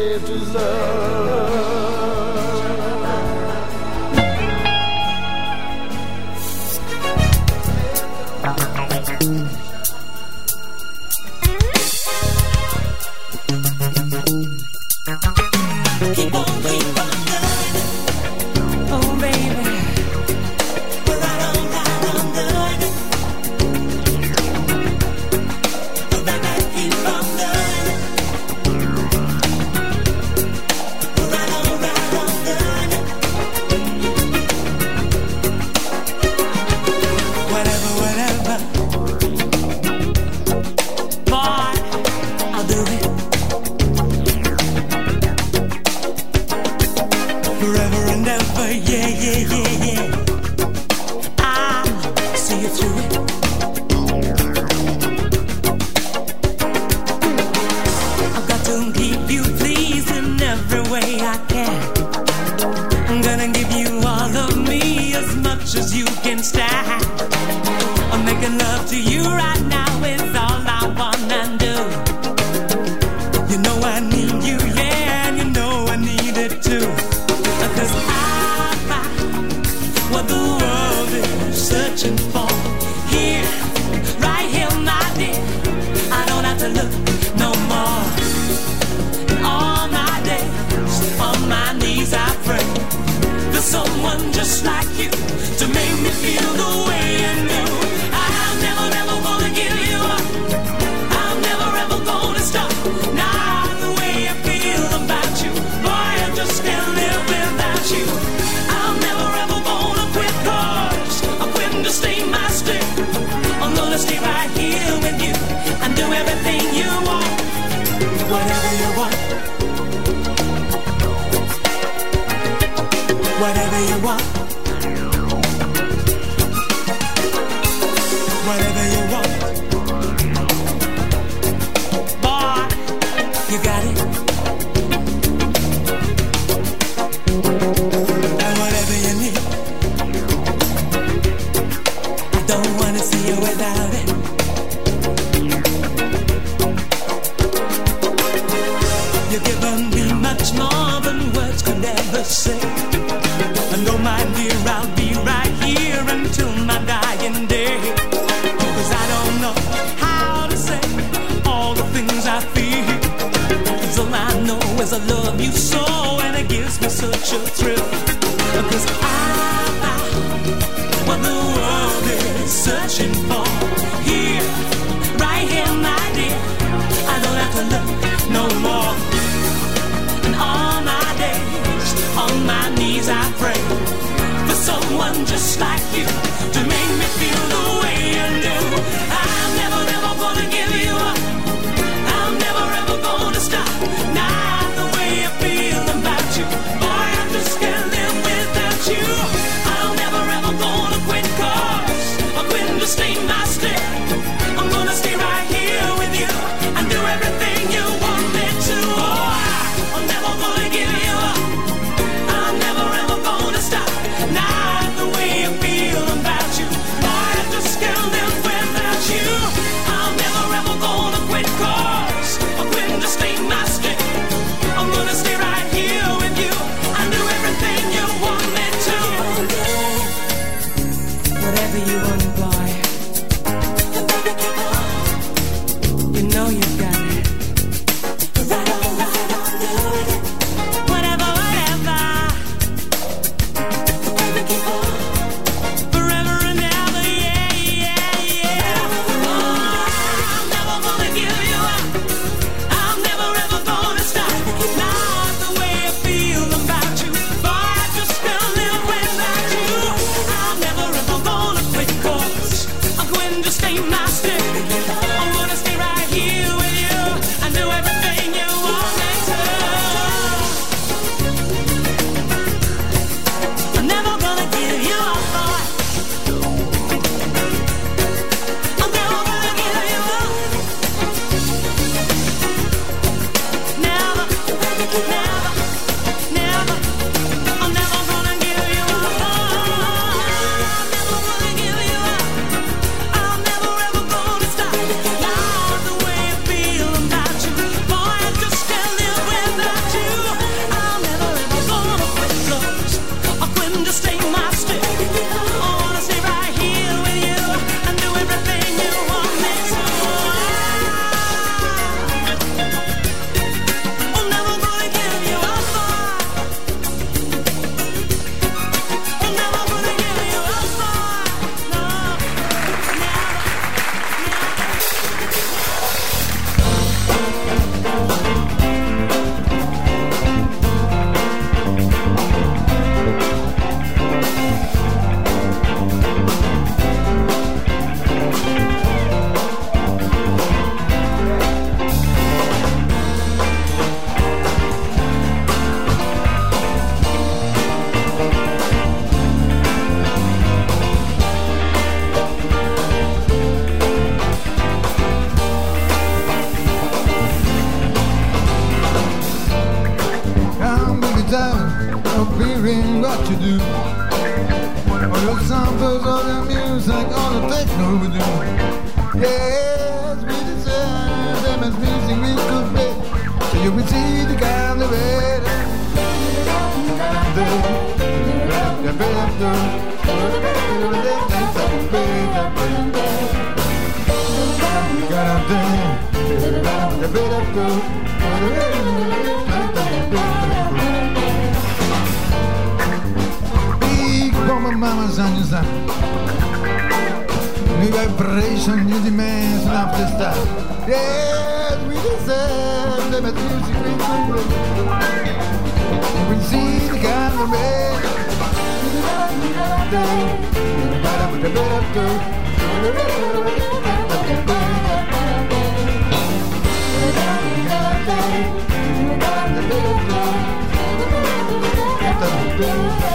Então, 422.55 423.12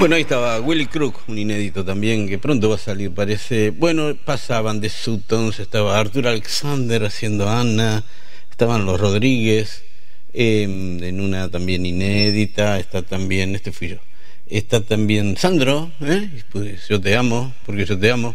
Bueno, 0.00 0.14
ahí 0.14 0.22
estaba 0.22 0.58
Willy 0.60 0.86
Crook, 0.86 1.28
un 1.28 1.38
inédito 1.38 1.84
también, 1.84 2.26
que 2.26 2.38
pronto 2.38 2.70
va 2.70 2.76
a 2.76 2.78
salir, 2.78 3.10
parece. 3.10 3.68
Bueno, 3.68 4.16
pasaban 4.16 4.80
de 4.80 4.88
Sutons, 4.88 5.60
estaba 5.60 6.00
Arthur 6.00 6.26
Alexander 6.26 7.04
haciendo 7.04 7.50
Ana, 7.50 8.02
estaban 8.50 8.86
los 8.86 8.98
Rodríguez, 8.98 9.82
eh, 10.32 10.62
en 10.62 11.20
una 11.20 11.50
también 11.50 11.84
inédita, 11.84 12.78
está 12.78 13.02
también, 13.02 13.54
este 13.54 13.72
fui 13.72 13.88
yo, 13.88 13.96
está 14.46 14.80
también 14.80 15.36
Sandro, 15.36 15.92
¿eh? 16.00 16.30
Pues, 16.50 16.88
yo 16.88 16.98
te 16.98 17.14
amo, 17.14 17.52
porque 17.66 17.84
yo 17.84 17.98
te 17.98 18.10
amo, 18.10 18.34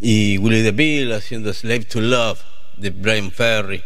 y 0.00 0.38
Willie 0.38 0.62
DeVille 0.62 1.14
haciendo 1.14 1.52
Slave 1.52 1.84
to 1.84 2.00
Love, 2.00 2.40
de 2.78 2.88
Brian 2.88 3.30
Ferry 3.30 3.82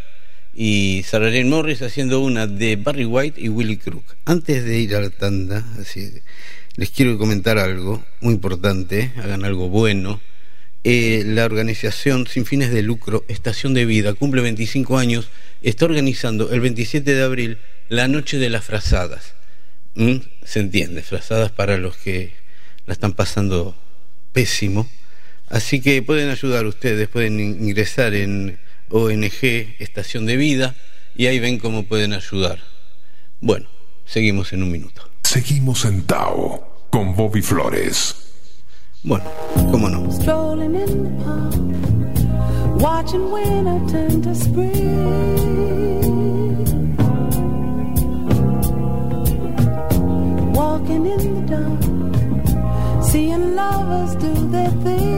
y 0.55 1.03
Sarah 1.05 1.27
Jane 1.27 1.47
Morris 1.47 1.83
haciendo 1.83 2.21
una 2.21 2.47
de 2.47 2.77
Barry 2.77 3.05
White 3.05 3.41
y 3.41 3.49
Willie 3.49 3.79
Crook. 3.79 4.05
Antes 4.25 4.65
de 4.65 4.79
ir 4.79 4.95
a 4.95 5.01
la 5.01 5.11
tanda, 5.11 5.65
así, 5.81 6.13
les 6.79 6.91
quiero 6.91 7.19
comentar 7.19 7.59
algo 7.59 8.05
muy 8.21 8.35
importante, 8.35 9.11
hagan 9.17 9.45
algo 9.45 9.69
bueno. 9.69 10.21
Eh, 10.85 11.25
la 11.27 11.45
organización 11.45 12.29
sin 12.29 12.47
fines 12.47 12.71
de 12.71 12.83
lucro 12.83 13.25
Estación 13.27 13.75
de 13.75 13.85
Vida 13.85 14.15
cumple 14.15 14.43
25 14.43 14.97
años, 14.97 15.29
está 15.61 15.87
organizando 15.87 16.53
el 16.53 16.61
27 16.61 17.17
de 17.17 17.23
abril 17.25 17.59
la 17.89 18.07
Noche 18.07 18.39
de 18.39 18.49
las 18.49 18.65
Frazadas. 18.65 19.35
¿Mm? 19.97 20.19
Se 20.45 20.61
entiende, 20.61 21.03
frazadas 21.03 21.51
para 21.51 21.79
los 21.79 21.97
que 21.97 22.35
la 22.87 22.93
están 22.93 23.13
pasando 23.13 23.77
pésimo. 24.33 24.89
Así 25.49 25.81
que 25.81 26.01
pueden 26.03 26.31
ayudar 26.31 26.65
ustedes, 26.65 27.09
pueden 27.09 27.41
ingresar 27.41 28.15
en 28.15 28.61
ONG 28.89 29.43
Estación 29.81 30.27
de 30.27 30.37
Vida 30.37 30.77
y 31.17 31.27
ahí 31.27 31.41
ven 31.41 31.59
cómo 31.59 31.87
pueden 31.87 32.13
ayudar. 32.13 32.63
Bueno, 33.41 33.69
seguimos 34.07 34.53
en 34.53 34.63
un 34.63 34.71
minuto. 34.71 35.18
Seguimos 35.29 35.85
en 35.85 36.07
Tao 36.07 36.87
con 36.89 37.15
Bobby 37.15 37.43
Flores. 37.43 38.15
Bueno, 39.03 39.27
cómo 39.71 39.91
no. 39.91 40.11
Strolling 40.11 40.75
in 40.75 41.05
the 41.05 41.11
park, 41.23 41.55
watching 42.81 43.31
winter 43.31 43.79
turn 43.93 44.23
to 44.23 44.35
spring. 44.35 44.73
Walking 50.55 51.05
in 51.05 51.35
the 51.35 51.43
dark, 51.53 51.83
seeing 53.05 53.55
lovers 53.55 54.17
do 54.17 54.33
their 54.51 54.71
thing. 54.83 55.18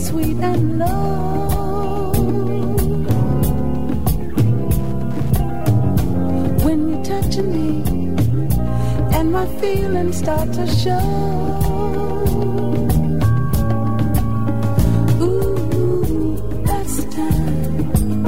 Sweet 0.00 0.38
and 0.38 0.78
low. 0.78 2.12
When 6.64 6.78
you're 6.88 7.04
touching 7.04 7.48
me, 7.56 7.68
and 9.16 9.30
my 9.32 9.46
feelings 9.60 10.18
start 10.18 10.52
to 10.54 10.66
show. 10.66 11.06
Ooh, 15.20 16.36
that's 16.64 16.94
the 17.00 17.06
time. 17.20 18.26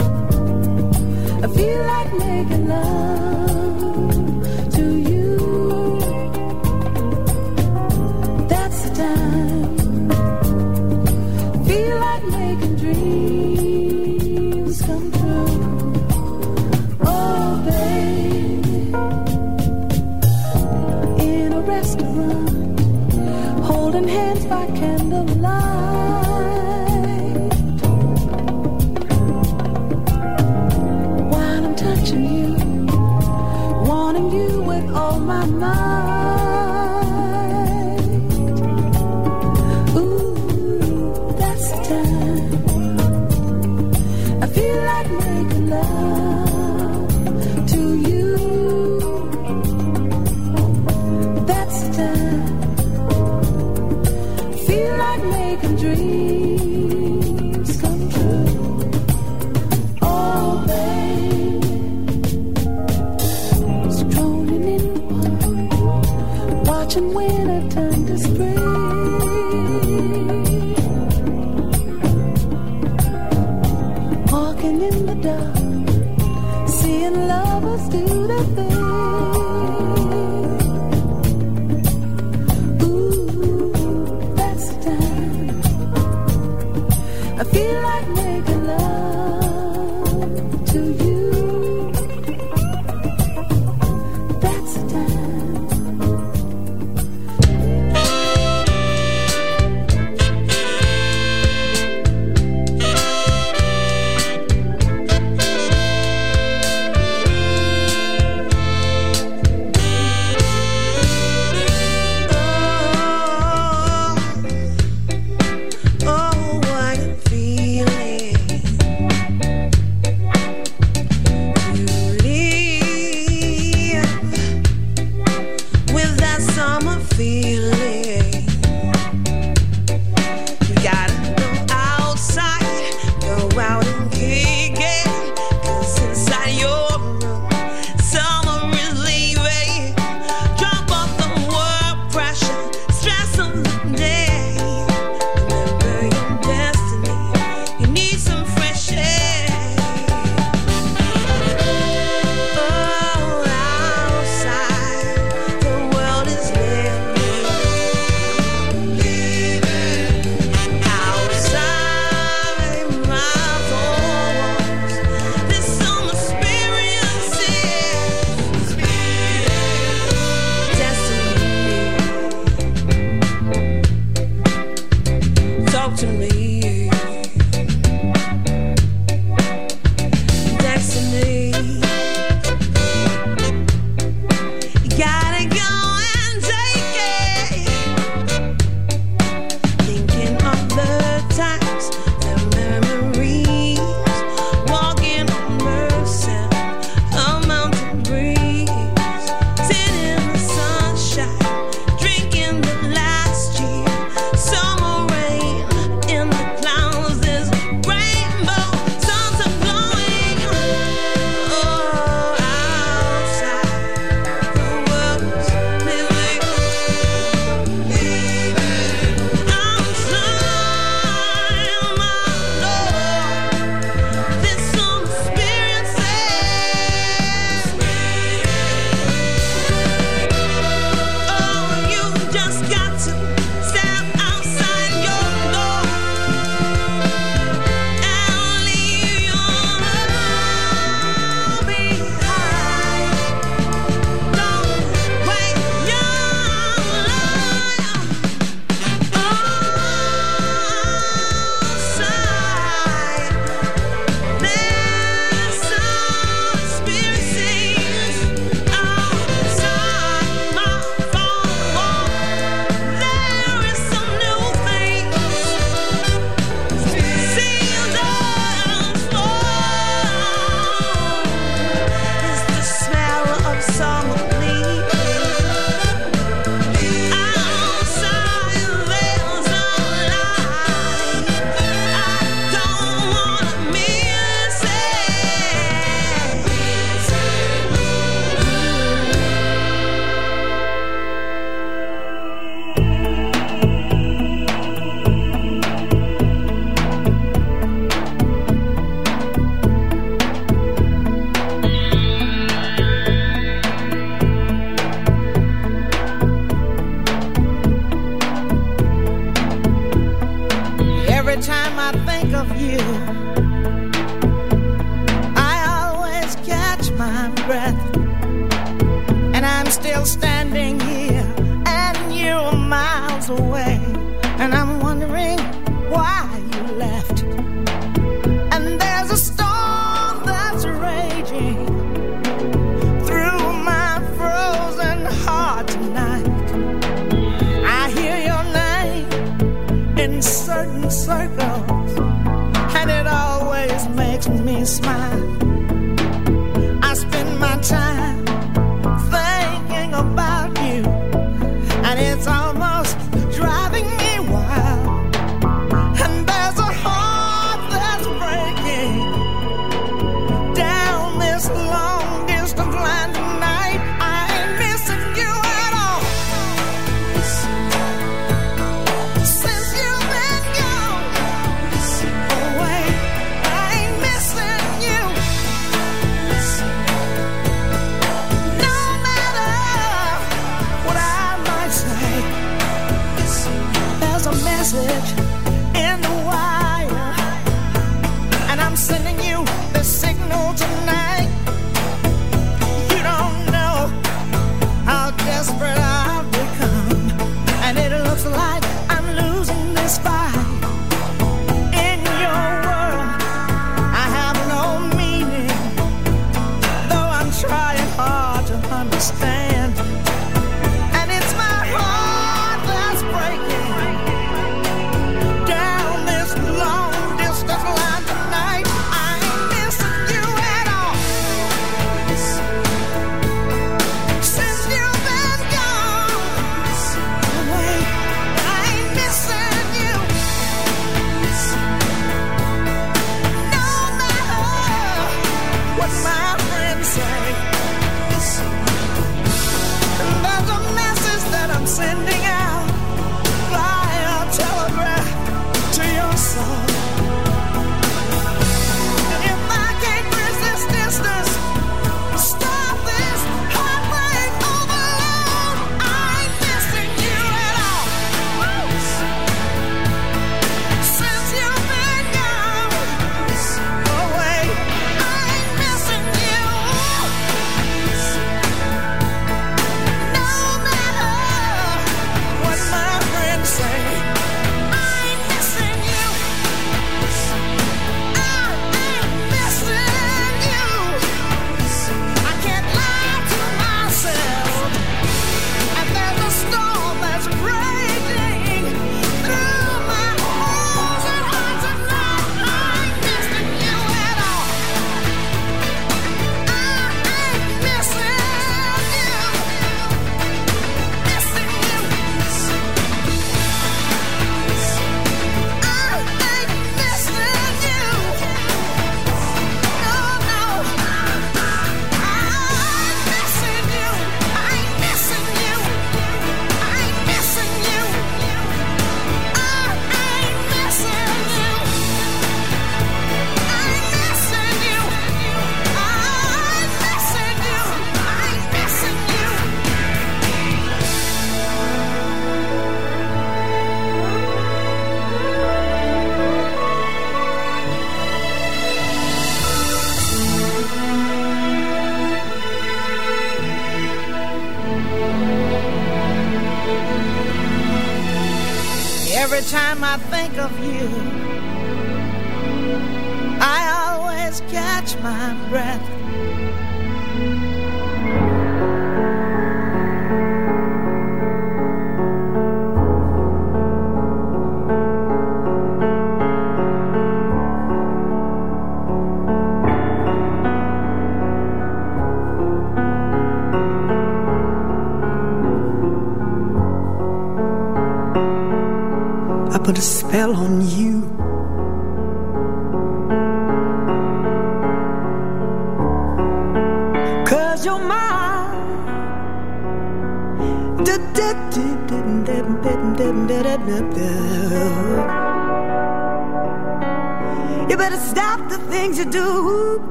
I 1.44 1.46
feel 1.56 1.80
like 1.94 2.10
making 2.18 2.68
love 2.68 2.91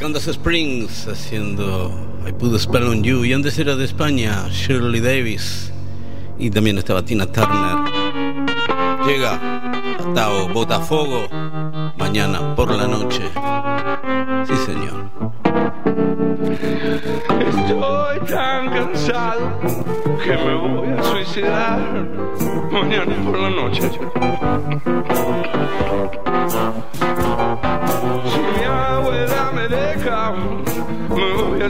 Candace 0.00 0.30
Springs 0.30 1.06
haciendo 1.08 1.92
I 2.26 2.32
Put 2.32 2.54
a 2.54 2.58
Spell 2.58 2.84
on 2.84 3.04
You. 3.04 3.22
Y 3.22 3.34
antes 3.34 3.58
era 3.58 3.76
de 3.76 3.84
España, 3.84 4.48
Shirley 4.48 4.98
Davis. 4.98 5.74
Y 6.38 6.48
también 6.48 6.78
estaba 6.78 7.04
Tina 7.04 7.26
Turner. 7.26 7.76
Llega 9.06 9.38
hasta 9.98 10.28
Botafogo 10.54 11.28
mañana 11.98 12.54
por 12.56 12.70
la 12.70 12.86
noche. 12.86 13.20
Sí, 14.46 14.56
señor. 14.64 15.10
Estoy 17.46 18.20
tan 18.26 18.70
cansado 18.70 19.60
que 20.24 20.30
me 20.30 20.54
voy 20.54 20.88
a 20.98 21.02
suicidar 21.02 22.08
mañana 22.72 23.14
por 23.22 23.38
la 23.38 23.50
noche. 23.50 23.90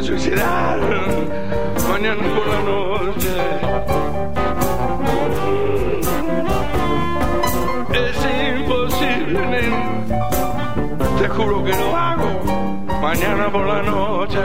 se 0.03 0.07
suicidaron 0.07 1.29
mañana 1.89 2.23
por 2.35 2.47
la 2.49 2.63
noche. 2.63 3.35
Es 7.93 8.19
imposible, 8.57 9.61
te 11.19 11.29
juro 11.29 11.65
que 11.65 11.73
lo 11.73 11.97
hago 11.97 12.31
mañana 13.03 13.51
por 13.51 13.67
la 13.67 13.83
noche. 13.83 14.39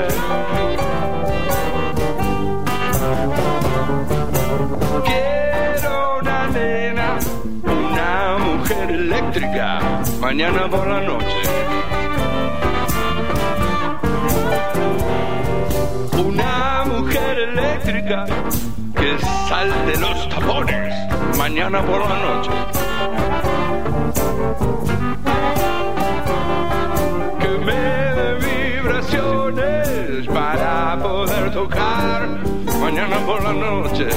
Quiero 5.06 6.20
una 6.22 6.48
nena, 6.48 7.18
una 7.64 8.38
mujer 8.40 8.92
eléctrica, 8.92 9.80
mañana 10.20 10.68
por 10.70 10.88
la 10.88 11.02
noche. 11.02 11.95
que 17.86 19.20
sal 19.48 19.70
de 19.86 19.96
los 20.00 20.30
tapones 20.30 21.38
mañana 21.38 21.84
por 21.84 22.00
la 22.00 22.18
noche. 22.18 22.50
Que 27.40 27.48
me 27.64 27.74
dé 28.18 28.34
vibraciones 28.82 30.28
para 30.28 30.98
poder 31.00 31.52
tocar 31.54 32.28
mañana 32.80 33.18
por 33.20 33.44
la 33.44 33.54
noche. 33.54 34.08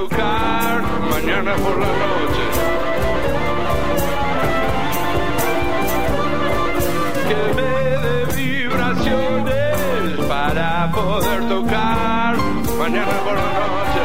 Tocar 0.00 0.82
mañana 1.10 1.54
por 1.56 1.76
la 1.78 1.92
noche. 2.04 2.44
que 7.28 7.40
me 7.56 7.72
dé 8.04 8.18
vibraciones 8.36 10.26
para 10.26 10.90
poder 10.92 11.40
tocar 11.48 12.36
mañana 12.78 13.16
por 13.26 13.36
la 13.44 13.52
noche. 13.60 14.02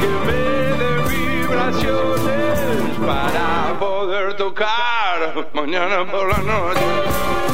Que 0.00 0.10
me 0.26 0.42
dé 0.80 0.92
vibraciones 1.14 2.88
para 3.08 3.46
poder 3.78 4.26
tocar 4.36 5.18
mañana 5.52 5.98
por 6.10 6.26
la 6.28 6.38
noche. 6.38 7.53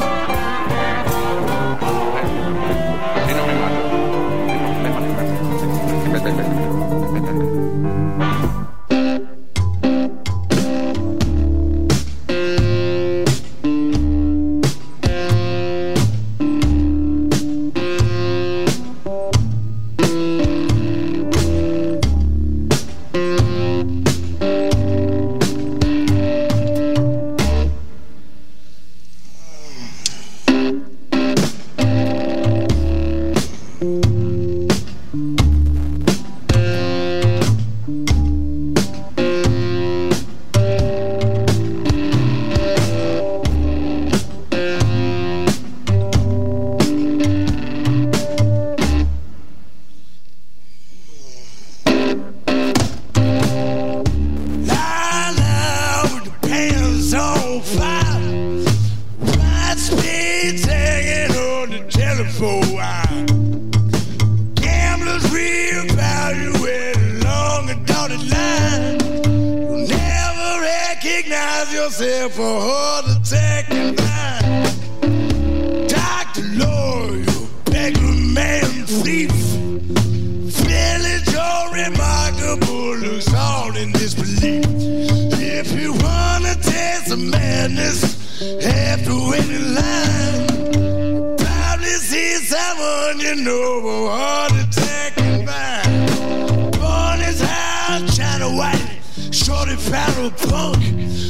Madness, 87.28 88.40
wait 88.40 89.50
in 89.50 89.74
line. 89.74 91.36
Probably 91.36 91.96
see 92.08 92.36
someone 92.36 93.20
you 93.20 93.34
know 93.44 93.80
for 93.82 94.10
heart 94.10 94.52
attack 94.52 95.18
and 95.18 95.44
mine. 95.44 96.70
Born 96.78 97.20
is 97.28 97.40
high, 97.40 98.06
China 98.16 98.48
white, 98.56 99.00
shorty 99.30 99.76
powder 99.90 100.30
punk. 100.48 100.82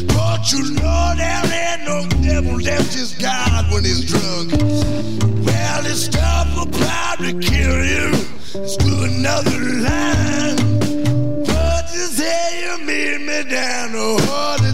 But 0.09 0.53
you 0.53 0.75
know 0.75 1.15
there 1.17 1.43
ain't 1.63 1.85
no 1.85 2.07
devil 2.23 2.57
left 2.61 2.93
just 2.93 3.21
God 3.21 3.73
when 3.73 3.85
he's 3.85 4.05
drunk. 4.05 4.53
Well, 5.47 5.83
this 5.83 6.07
stuff 6.07 6.49
will 6.57 6.67
probably 6.67 7.33
kill 7.41 7.85
you. 7.85 8.11
Let's 8.55 8.77
do 8.77 9.03
another 9.05 9.59
line. 9.59 10.57
But 11.45 11.85
you 11.95 12.07
say 12.19 12.63
you 12.65 12.79
meet 12.85 13.21
me 13.27 13.51
down 13.51 13.95
a 13.95 14.23
heart 14.27 14.70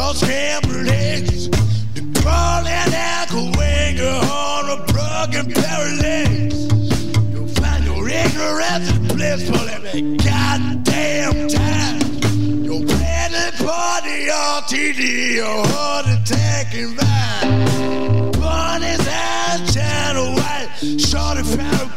så 0.00 0.14
skambelagt 0.14 1.30
the 1.94 2.02
crawling 2.20 2.92
echoinger 3.20 4.16
on 4.46 4.64
a 4.76 4.78
broken 4.92 5.44
pair 5.52 5.80
of 5.88 5.98
legs. 6.06 6.58
You'll 7.32 7.52
find 7.60 7.84
your 7.84 8.08
ignorance 8.08 8.86
is 8.92 8.98
blissful 9.14 9.66
every 9.76 10.02
goddamn 10.26 11.36
time. 11.48 12.00
You're 12.66 12.86
planning 12.92 13.52
for 13.64 13.92
the 14.06 14.18
RTD, 14.56 15.02
your 15.42 15.66
heart 15.72 16.06
attack 16.14 16.74
and 16.80 16.92
ride. 17.00 18.32
Born 18.40 18.82
eyes, 18.82 19.60
channel 19.74 20.28
white, 20.40 20.70
short 21.08 21.36
and 21.40 21.48
proud, 21.56 21.88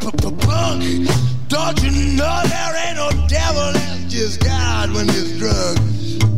punk. 0.41 1.07
Don't 1.47 1.77
you 1.83 1.91
know 2.17 2.37
there 2.51 2.75
ain't 2.85 2.97
no 2.97 3.09
devil, 3.27 3.67
that's 3.77 4.03
just 4.13 4.41
God 4.41 4.93
when 4.93 5.07
he's 5.07 5.37
drunk 5.39 5.79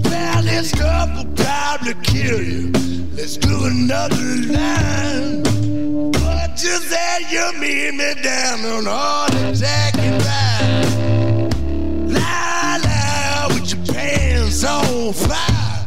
Found 0.03 0.47
this 0.47 0.71
couple 0.73 1.34
probably 1.45 1.93
kill 2.01 2.41
you. 2.41 2.71
Let's 3.17 3.37
do 3.37 3.65
another 3.65 4.25
line. 4.57 5.43
But 6.11 6.51
you 6.63 6.75
said 6.89 7.19
you 7.29 7.45
meet 7.59 7.93
me 7.93 8.09
down 8.21 8.65
on 8.65 8.85
heart 8.85 9.35
attack 9.35 9.93
and 9.97 10.21
vine. 10.25 11.49
Lie, 12.13 12.79
lie 12.87 13.47
with 13.53 13.67
your 13.71 13.83
pants 13.93 14.63
on 14.63 15.13
fire. 15.13 15.83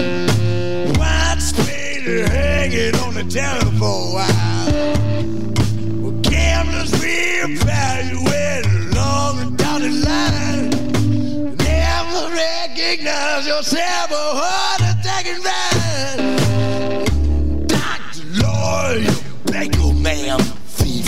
White 0.98 1.40
spader 1.50 2.28
hanging 2.28 2.94
on 3.04 3.14
the 3.14 3.24
telephone 3.24 4.12
wire. 4.14 4.94
Well, 6.02 6.16
gamblers 6.22 6.92
reevaluate 7.02 8.67
recognize 12.88 13.46
yourself 13.46 14.10
a 14.10 14.14
heart 14.40 14.80
attack 14.80 15.26
and 15.26 15.42
vine. 15.44 16.26
Doctor, 17.66 18.24
lawyer, 18.40 19.16
banker, 19.44 19.92
man, 19.92 20.40
thief. 20.78 21.04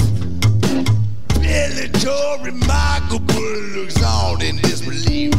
Billy 1.40 1.88
Joe, 1.98 2.36
remarkable, 2.42 3.60
looks 3.74 4.02
on 4.02 4.42
in 4.42 4.56
disbelief. 4.56 5.32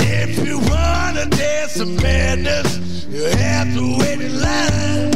If 0.00 0.46
you 0.46 0.58
wanna 0.58 1.24
dance 1.30 1.72
some 1.72 1.96
madness, 1.96 3.06
you 3.06 3.24
have 3.24 3.72
to 3.74 3.98
wait 4.00 4.20
in 4.20 4.38
line. 4.38 5.12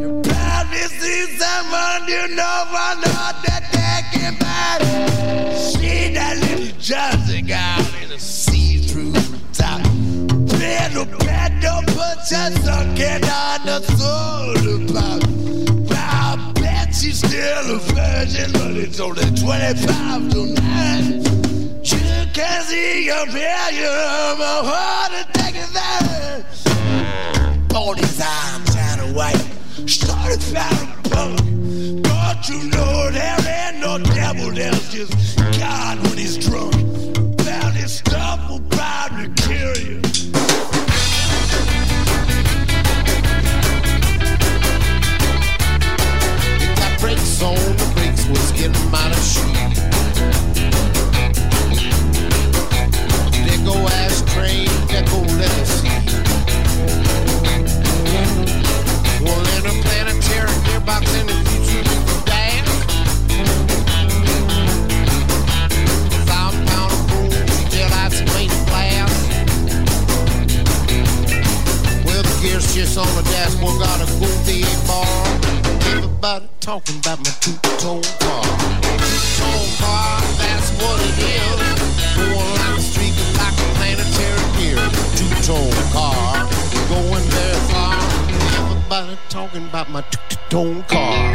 You 0.00 0.20
probably 0.22 0.86
see 1.00 1.26
someone 1.38 2.08
you 2.08 2.28
know 2.36 2.64
from 2.68 3.00
not 3.08 3.42
that 3.46 3.62
they 3.72 4.02
can 4.12 4.34
buy. 4.38 4.80
See 5.54 6.12
that 6.12 6.36
little 6.36 6.76
Johnson 6.78 7.46
guy 7.46 7.93
Little 10.74 11.06
pet 11.18 11.52
don't 11.60 11.86
put 11.86 12.18
your 12.30 12.50
sucking 12.62 13.24
on 13.24 13.66
the 13.66 13.80
soda 13.96 14.92
pop. 14.92 15.22
I 15.90 16.52
bet 16.54 16.94
she's 16.94 17.18
still 17.18 17.74
a 17.74 17.78
virgin, 17.78 18.52
but 18.52 18.76
it's 18.76 19.00
only 19.00 19.24
25 19.34 20.30
to 20.30 20.46
9. 20.46 21.22
You 21.82 22.26
can 22.32 22.62
see 22.62 23.06
your 23.06 23.26
failure, 23.26 24.36
my 24.38 24.60
heart 24.70 25.12
attack 25.20 25.54
is 25.56 25.72
there. 25.72 26.44
Body's 27.68 28.20
arms 28.20 28.76
out 28.76 29.00
of 29.00 29.14
white, 29.14 29.46
started 29.88 30.42
found 30.42 31.06
a 31.06 31.08
punk. 31.08 31.38
Don't 32.02 32.48
you 32.48 32.70
know 32.70 33.10
there 33.10 33.38
ain't 33.48 33.80
no 33.80 33.98
devil, 33.98 34.50
there's 34.52 34.90
just 34.92 35.38
God 35.58 35.98
when 36.06 36.18
he's 36.18 36.36
drunk. 36.38 36.74
This 37.84 37.98
stuff 37.98 38.48
will 38.48 38.60
probably 38.70 39.28
kill 39.36 39.76
you. 39.76 40.00
It 46.62 46.76
got 46.78 46.98
brakes 46.98 47.42
on, 47.42 47.56
the 47.76 47.90
brakes 47.94 48.26
was 48.26 48.52
getting 48.52 48.74
out 48.94 49.12
of 49.12 49.18
there 53.44 55.04
go 55.12 55.20
legacy. 55.36 55.92
Well, 59.22 59.44
gearbox 60.64 61.33
talking 76.74 76.98
about 76.98 77.18
my 77.18 77.30
two-tone 77.40 78.02
car. 78.18 78.42
Two-tone 78.42 79.70
car, 79.78 80.20
that's 80.42 80.70
what 80.82 80.98
it 81.06 81.18
is. 81.22 81.54
Going 82.16 82.54
like 82.58 82.78
a 82.78 82.82
streak 82.82 83.14
like 83.38 83.54
a 83.54 83.66
planetary 83.78 84.46
gear. 84.58 84.82
Two-tone 85.14 85.70
car, 85.92 86.48
going 86.88 87.22
very 87.30 87.60
far. 87.70 87.94
Everybody 88.58 89.16
talking 89.28 89.64
about 89.68 89.88
my 89.88 90.00
two-tone 90.00 90.82
car. 90.88 91.32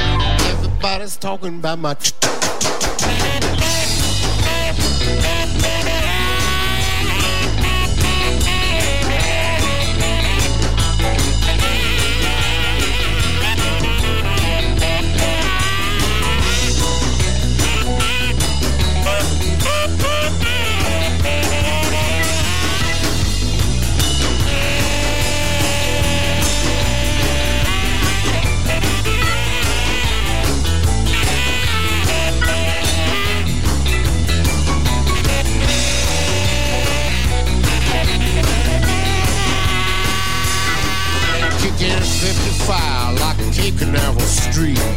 Everybody's 0.52 1.16
talking 1.16 1.60
about 1.60 1.80
my 1.80 1.94
two-tone 1.94 2.39
street. 44.60 44.89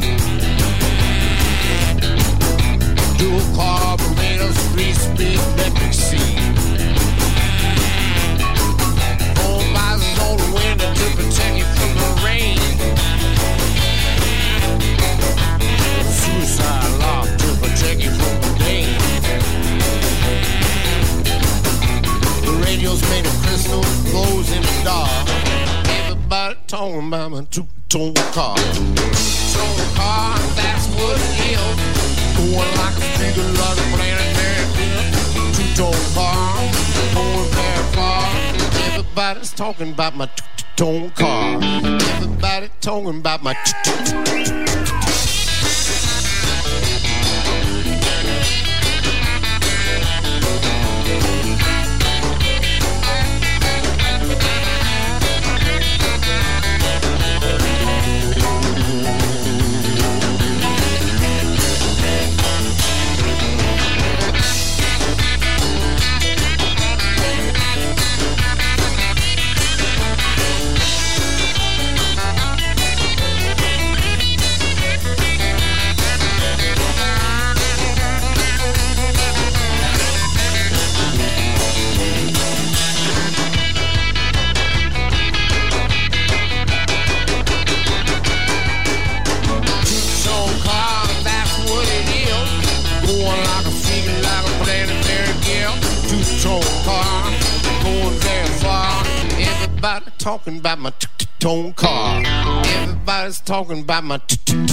About 100.62 100.78
my 100.78 100.92
tone 101.40 101.72
car. 101.72 102.22
Everybody's 102.64 103.40
talking 103.40 103.80
about 103.80 104.04
my 104.04 104.18
two-tone 104.18 104.68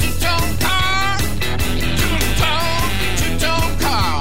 two-tone 0.00 0.56
car. 0.58 1.18
Two-tone 2.00 2.90
two-tone 3.20 3.78
car. 3.78 4.20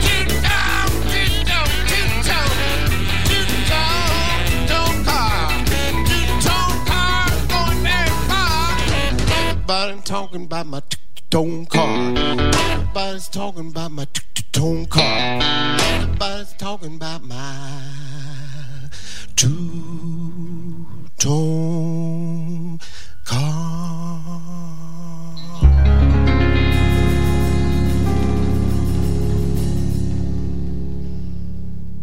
Two-tone 0.00 0.92
two-tone 1.12 1.72
two-tone 1.90 2.54
two-tone 3.28 4.48
two-tone 4.48 5.04
car. 5.04 5.50
Two-tone 6.08 6.78
car 6.88 7.28
going 7.52 7.80
very 7.84 8.08
talking 10.04 10.44
about 10.44 10.66
my 10.66 10.80
two-tone 10.88 11.66
car. 11.66 12.16
Everybody's 12.16 13.28
talking 13.28 13.68
about 13.68 13.79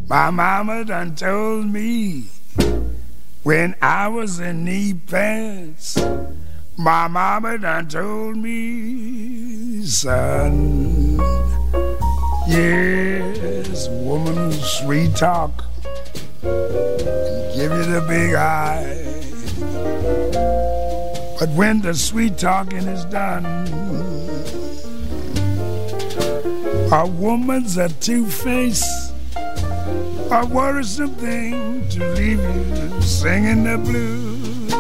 My 0.10 0.30
mama 0.30 0.86
done 0.86 1.16
told 1.16 1.66
me 1.66 2.28
when 3.44 3.76
I 3.82 4.08
was 4.08 4.40
in 4.40 4.64
knee 4.64 4.94
pants. 4.94 5.98
My 6.78 7.10
mama 7.10 7.58
done 7.58 7.90
told 7.90 8.38
me, 8.38 9.84
son. 9.86 11.18
Yes, 12.48 13.90
woman, 13.90 14.54
sweet 14.54 15.14
talk. 15.14 15.66
Give 16.42 17.72
you 17.74 17.84
the 17.84 18.06
big 18.08 18.34
eye. 18.36 19.04
But 21.38 21.50
when 21.50 21.82
the 21.82 21.94
sweet 21.94 22.38
talking 22.38 22.88
is 22.88 23.04
done, 23.06 23.46
a 26.94 27.06
woman's 27.06 27.76
a 27.76 27.90
two-face, 27.90 29.07
a 30.32 30.46
worrisome 30.46 31.16
thing 31.16 31.88
to 31.90 32.06
leave 32.14 32.40
you 32.40 33.02
singing 33.02 33.64
the 33.64 33.78
blues 33.78 34.74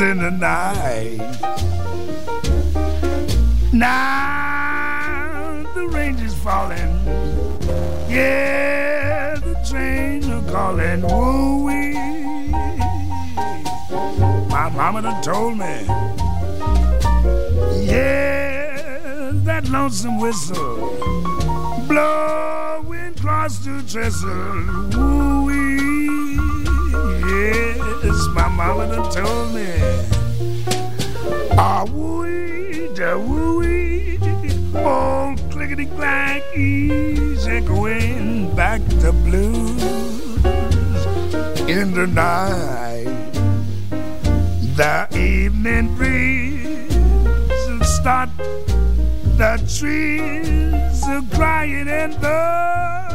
in 0.00 0.18
the 0.18 0.30
night. 0.30 1.18
Now 3.72 5.62
the 5.74 5.86
rain 5.88 6.18
is 6.18 6.34
falling. 6.34 6.98
Yeah, 8.08 9.36
the 9.36 9.54
train 9.68 10.24
are 10.30 10.42
calling. 10.50 11.02
Woo 11.02 11.64
wee. 11.66 11.94
My 14.48 14.70
mama 14.70 15.02
done 15.02 15.22
told 15.22 15.56
me. 15.56 15.84
Yeah, 17.84 19.30
that 19.44 19.68
lonesome 19.68 20.18
whistle 20.18 20.96
blowing 21.86 23.07
across 23.28 23.58
the 23.58 23.82
trestle. 23.86 24.30
Woo. 24.96 25.50
Yes, 28.02 28.26
my 28.32 28.48
mama 28.48 28.86
done 28.88 29.10
told 29.12 29.54
me. 29.54 29.68
Ah, 31.58 31.84
woo 31.92 32.88
da 32.94 33.18
woo. 33.18 33.62
Oh, 34.76 35.36
clickety 35.50 35.86
clack, 35.96 36.42
easy 36.56 37.60
going 37.60 38.54
back 38.56 38.80
to 39.02 39.12
blues 39.12 39.82
in 41.68 41.92
the 41.92 42.06
night. 42.06 43.04
The 44.80 45.06
evening 45.14 45.94
breeze 45.96 46.96
will 47.68 47.84
start 47.84 48.30
the 49.36 49.54
trees 49.78 51.02
are 51.06 51.22
crying 51.36 51.88
and 51.88 52.14
the 52.14 53.07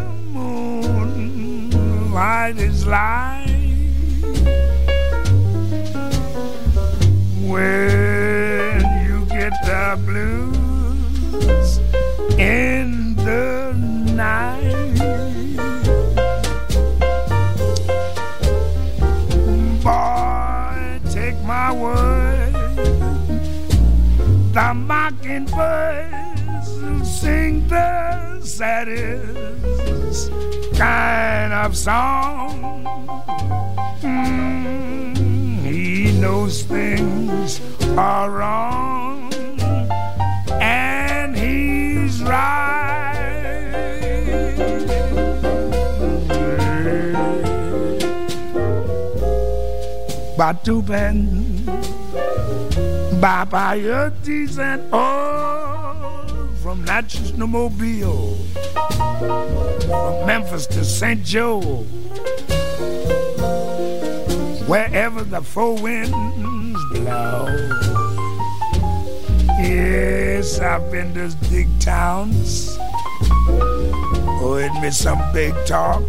light 2.13 2.57
is 2.57 2.85
light. 2.85 3.47
When 7.41 8.81
you 9.05 9.25
get 9.25 9.53
the 9.65 9.99
blues 10.05 11.79
in 12.37 13.15
the 13.15 13.73
night, 14.13 14.93
boy, 19.83 20.99
take 21.11 21.39
my 21.43 21.71
word, 21.73 22.53
the 24.53 24.73
mockingbirds 24.75 26.13
will 26.13 26.32
sing 27.05 27.67
the 27.67 28.39
saddest 28.41 30.31
kind 30.77 31.53
of 31.53 31.75
song. 31.77 32.83
Mm, 34.01 35.15
he 35.65 36.11
knows 36.19 36.63
things 36.63 37.61
are 37.97 38.29
wrong, 38.29 39.33
and 40.61 41.35
he's 41.37 42.21
right. 42.23 42.73
Batuben, 50.37 51.65
Baba 53.21 53.75
Yurtis 53.77 54.57
and 54.59 54.81
all 54.93 55.62
from 56.63 56.85
Natchez 56.85 57.33
to 57.33 57.45
Mobile, 57.45 58.37
from 59.81 60.25
Memphis 60.25 60.65
to 60.67 60.85
St. 60.85 61.21
Joe, 61.21 61.59
wherever 64.65 65.25
the 65.25 65.41
four 65.41 65.77
winds 65.81 66.09
blow. 66.93 67.47
Yes, 69.59 70.61
I've 70.61 70.89
been 70.89 71.13
to 71.15 71.35
big 71.49 71.67
towns. 71.81 72.77
Oh, 74.39 74.55
it 74.55 74.71
me 74.81 74.89
some 74.89 75.21
big 75.33 75.53
talk. 75.65 76.01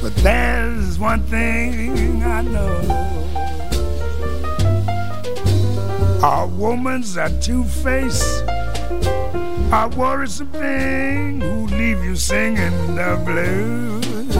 But 0.00 0.16
there's 0.16 0.98
one 0.98 1.22
thing 1.24 2.22
I 2.22 2.40
know. 2.40 3.33
A 6.26 6.46
woman's 6.46 7.18
a 7.18 7.28
two-face, 7.38 8.40
a 9.70 9.90
worrisome 9.94 10.50
thing 10.52 11.42
who 11.42 11.66
leave 11.66 12.02
you 12.02 12.16
singing 12.16 12.96
the 12.96 13.20
blues 13.26 14.34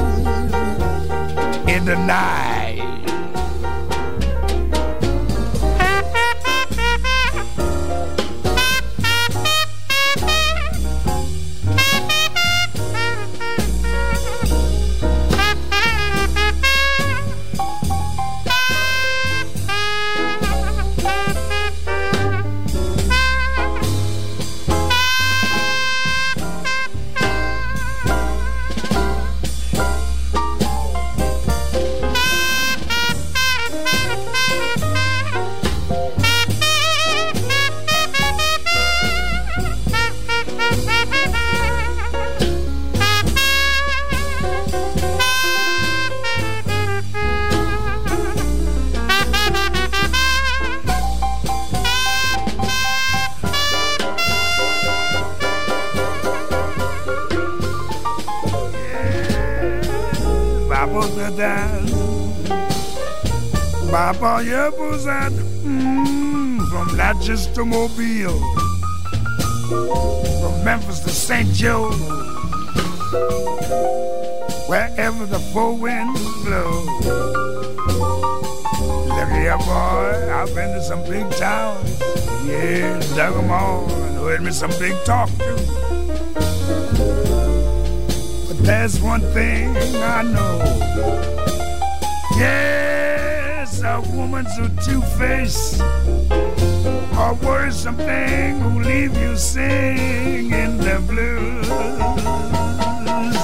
in 1.69 1.85
the 1.85 1.97
night. 2.06 2.64
Been 80.55 80.73
to 80.73 80.83
some 80.83 81.03
big 81.05 81.29
towns. 81.33 82.01
Yeah, 82.47 83.01
dug 83.17 83.37
'em 83.37 83.51
all 83.51 83.91
and 83.91 84.17
heard 84.19 84.43
me 84.43 84.53
some 84.53 84.71
big 84.79 84.95
talk 85.05 85.29
too. 85.39 85.57
But 88.47 88.59
there's 88.63 89.01
one 89.01 89.23
thing 89.33 89.77
I 89.97 90.23
know. 90.23 90.63
Yes, 92.39 93.83
a 93.83 94.01
woman's 94.13 94.57
a 94.59 94.69
two-faced, 94.85 95.81
a 95.81 97.35
worrisome 97.43 97.97
thing 97.97 98.61
who 98.61 98.81
leave 98.81 99.17
you 99.17 99.37
singing 99.37 100.53
in 100.53 100.79
the 100.79 101.01
blues 101.01 101.69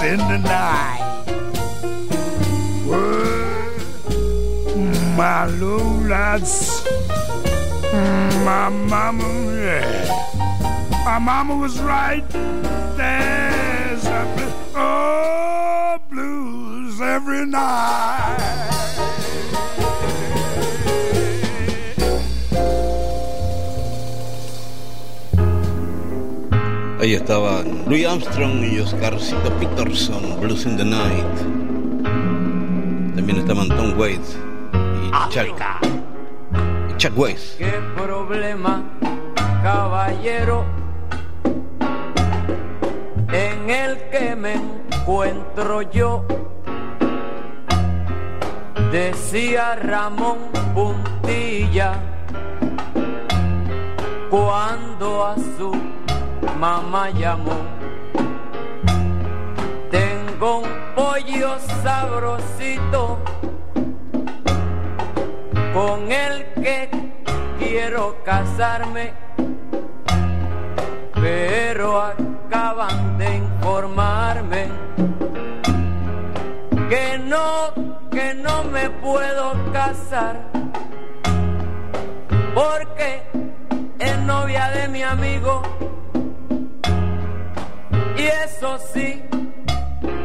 in 0.03 0.19
the 0.19 0.39
night. 0.39 1.03
Whoa, 2.87 3.66
my 5.16 5.47
lowlights, 5.61 6.80
my 7.92 8.68
mama, 8.68 9.24
yeah. 9.54 10.06
My 11.04 11.18
mama 11.18 11.56
was 11.56 11.80
right. 11.80 12.28
There's 12.96 14.04
a 14.06 14.24
bl- 14.36 14.78
oh, 14.78 15.98
blues 16.10 17.00
every 17.00 17.46
night. 17.46 18.70
Ahí 27.00 27.14
estaban 27.14 27.88
Louis 27.88 28.04
Armstrong 28.04 28.62
y 28.62 28.78
Oscarcito 28.78 29.50
Peterson, 29.58 30.38
Blues 30.38 30.66
in 30.66 30.76
the 30.76 30.84
Night. 30.84 31.24
También 33.16 33.38
estaban 33.38 33.68
Tom 33.68 33.98
Waits 33.98 34.36
y 34.74 35.10
Chuck, 35.30 35.46
y 35.48 35.89
¿Qué 37.01 37.81
problema, 37.97 38.82
caballero, 39.62 40.66
en 43.32 43.70
el 43.70 44.10
que 44.10 44.36
me 44.36 44.56
encuentro 44.56 45.81
yo? 45.81 46.27
Decía 48.93 49.77
Ramón 49.77 50.51
Puntilla 50.74 51.94
cuando 54.28 55.27
a 55.27 55.36
su 55.56 55.72
mamá 56.59 57.09
llamó. 57.12 57.56
Tengo 59.90 60.59
un 60.59 60.68
pollo 60.94 61.59
sabrosito 61.82 63.18
con 65.72 66.12
el 66.12 66.49
que 66.62 66.89
quiero 67.59 68.23
casarme, 68.24 69.12
pero 71.15 72.01
acaban 72.01 73.19
de 73.19 73.37
informarme 73.37 74.69
que 76.89 77.19
no, 77.19 78.09
que 78.11 78.35
no 78.35 78.65
me 78.65 78.91
puedo 78.91 79.73
casar 79.73 80.41
porque 82.55 83.23
es 83.99 84.19
novia 84.20 84.70
de 84.70 84.89
mi 84.89 85.03
amigo 85.03 85.62
y 88.16 88.23
eso 88.23 88.78
sí 88.93 89.23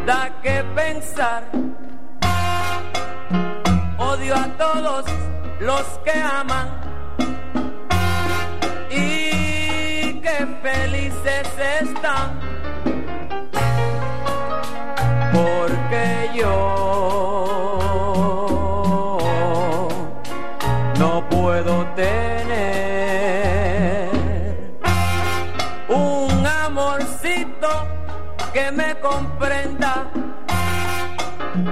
da 0.06 0.42
que 0.42 0.64
pensar. 0.76 1.44
Odio 3.98 4.36
a 4.36 4.48
todos 4.58 5.06
los 5.60 5.84
que 6.04 6.12
aman 6.12 6.68
y 8.90 10.20
que 10.22 10.48
felices 10.62 11.48
están. 11.82 12.40
Porque 15.34 16.30
yo 16.36 16.56
no 21.00 21.30
puedo 21.30 21.86
tener 21.96 22.96
un 25.88 26.46
amorcito 26.46 27.88
que 28.54 28.72
me 28.72 28.96
comprenda 29.00 30.12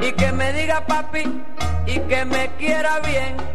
y 0.02 0.12
que 0.14 0.32
me 0.32 0.54
diga 0.54 0.86
papi 0.86 1.44
y 1.86 2.00
que 2.00 2.26
me 2.26 2.50
quiera 2.58 3.00
bien. 3.00 3.53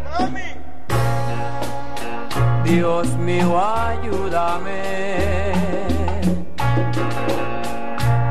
Dios 2.64 3.08
mío, 3.16 3.58
ayúdame. 3.58 4.82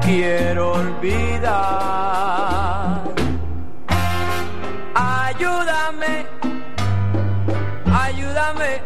Quiero 0.01 0.73
olvidar. 0.73 1.57
Ayúdame, 4.93 6.25
ayúdame. 8.05 8.81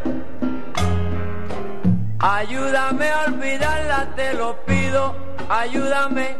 Ayúdame 2.19 3.09
a 3.09 3.19
olvidarla, 3.27 4.07
te 4.15 4.33
lo 4.33 4.55
pido, 4.65 5.15
ayúdame. 5.49 6.37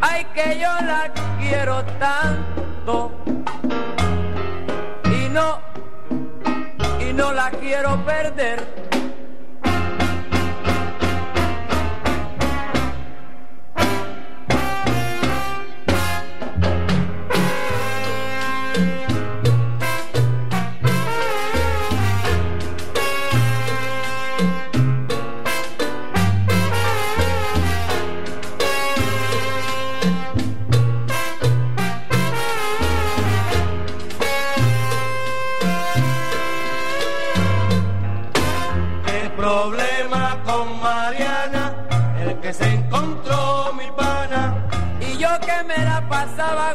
Ay, 0.00 0.24
que 0.34 0.58
yo 0.58 0.72
la 0.86 1.12
quiero 1.38 1.84
tanto. 1.98 3.12
No 7.16 7.32
la 7.32 7.50
quiero 7.50 8.04
perder. 8.04 8.95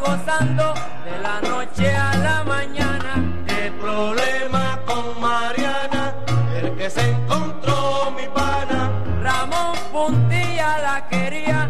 Gozando 0.02 0.74
de 1.06 1.18
la 1.22 1.42
noche 1.42 1.96
a 1.96 2.16
la 2.18 2.44
mañana. 2.44 3.14
El 3.48 3.72
problema 3.74 4.80
con 4.86 5.20
Mariana, 5.22 6.14
el 6.56 6.76
que 6.76 6.90
se 6.90 7.10
encontró 7.12 8.12
mi 8.18 8.28
pana. 8.28 8.92
Ramón 9.22 9.76
Puntilla 9.92 10.78
la 10.80 11.08
quería, 11.08 11.70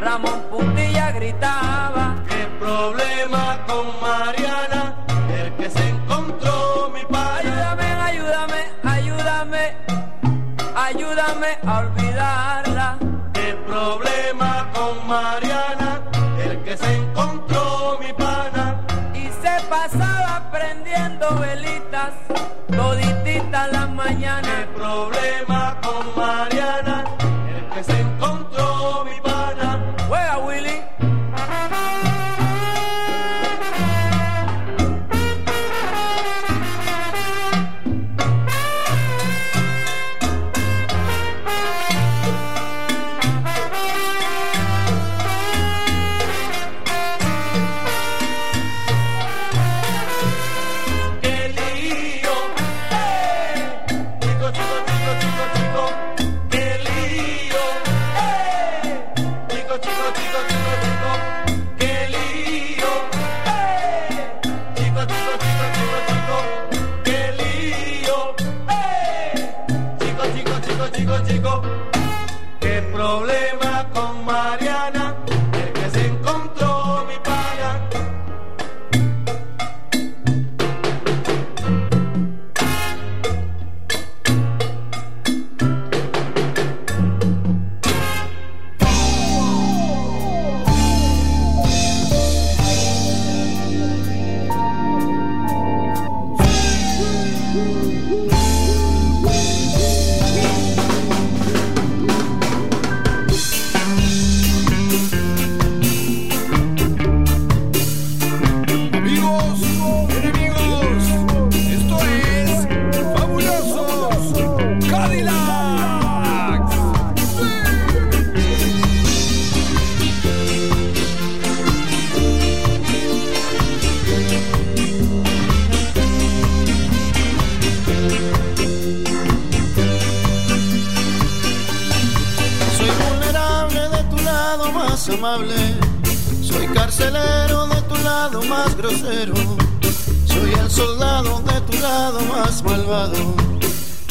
Ramón 0.00 0.40
Puntilla 0.50 1.12
gritaba. 1.12 2.16
El 2.40 2.48
problema 2.64 3.58
con 3.66 3.86
Mariana, 4.00 4.96
el 5.40 5.52
que 5.56 5.70
se 5.70 5.88
encontró 5.88 6.90
mi 6.94 7.04
pana. 7.04 7.38
Ayúdame, 7.38 7.88
ayúdame, 8.08 8.60
ayúdame, 8.84 9.76
ayúdame 10.74 11.58
a 11.66 11.78
olvidarla. 11.78 12.05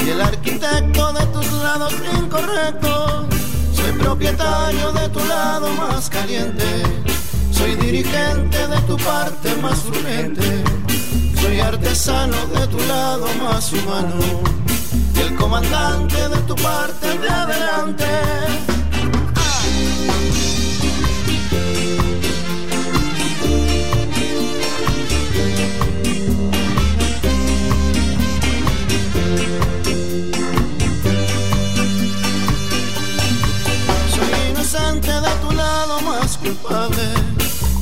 Y 0.06 0.10
el 0.10 0.22
arquitecto 0.22 1.14
de 1.14 1.26
tus 1.28 1.52
lados 1.64 1.94
incorrectos. 2.18 3.26
Soy 3.74 3.92
propietario 3.94 4.92
de 4.94 5.10
tu 5.10 5.20
lado 5.26 5.70
más 5.74 6.10
caliente. 6.10 6.66
Soy 7.52 7.76
dirigente 7.76 8.68
de 8.68 8.82
tu 8.82 8.98
parte 8.98 9.56
más 9.62 9.86
urgente. 9.86 10.64
Soy 11.42 11.60
artesano 11.60 12.38
de 12.48 12.68
tu 12.68 12.80
lado 12.88 13.28
más 13.44 13.74
humano. 13.74 14.16
Y 15.16 15.20
el 15.22 15.36
comandante 15.36 16.30
de 16.30 16.38
tu 16.48 16.56
parte 16.56 17.18
de 17.18 17.30
adelante. 17.30 18.06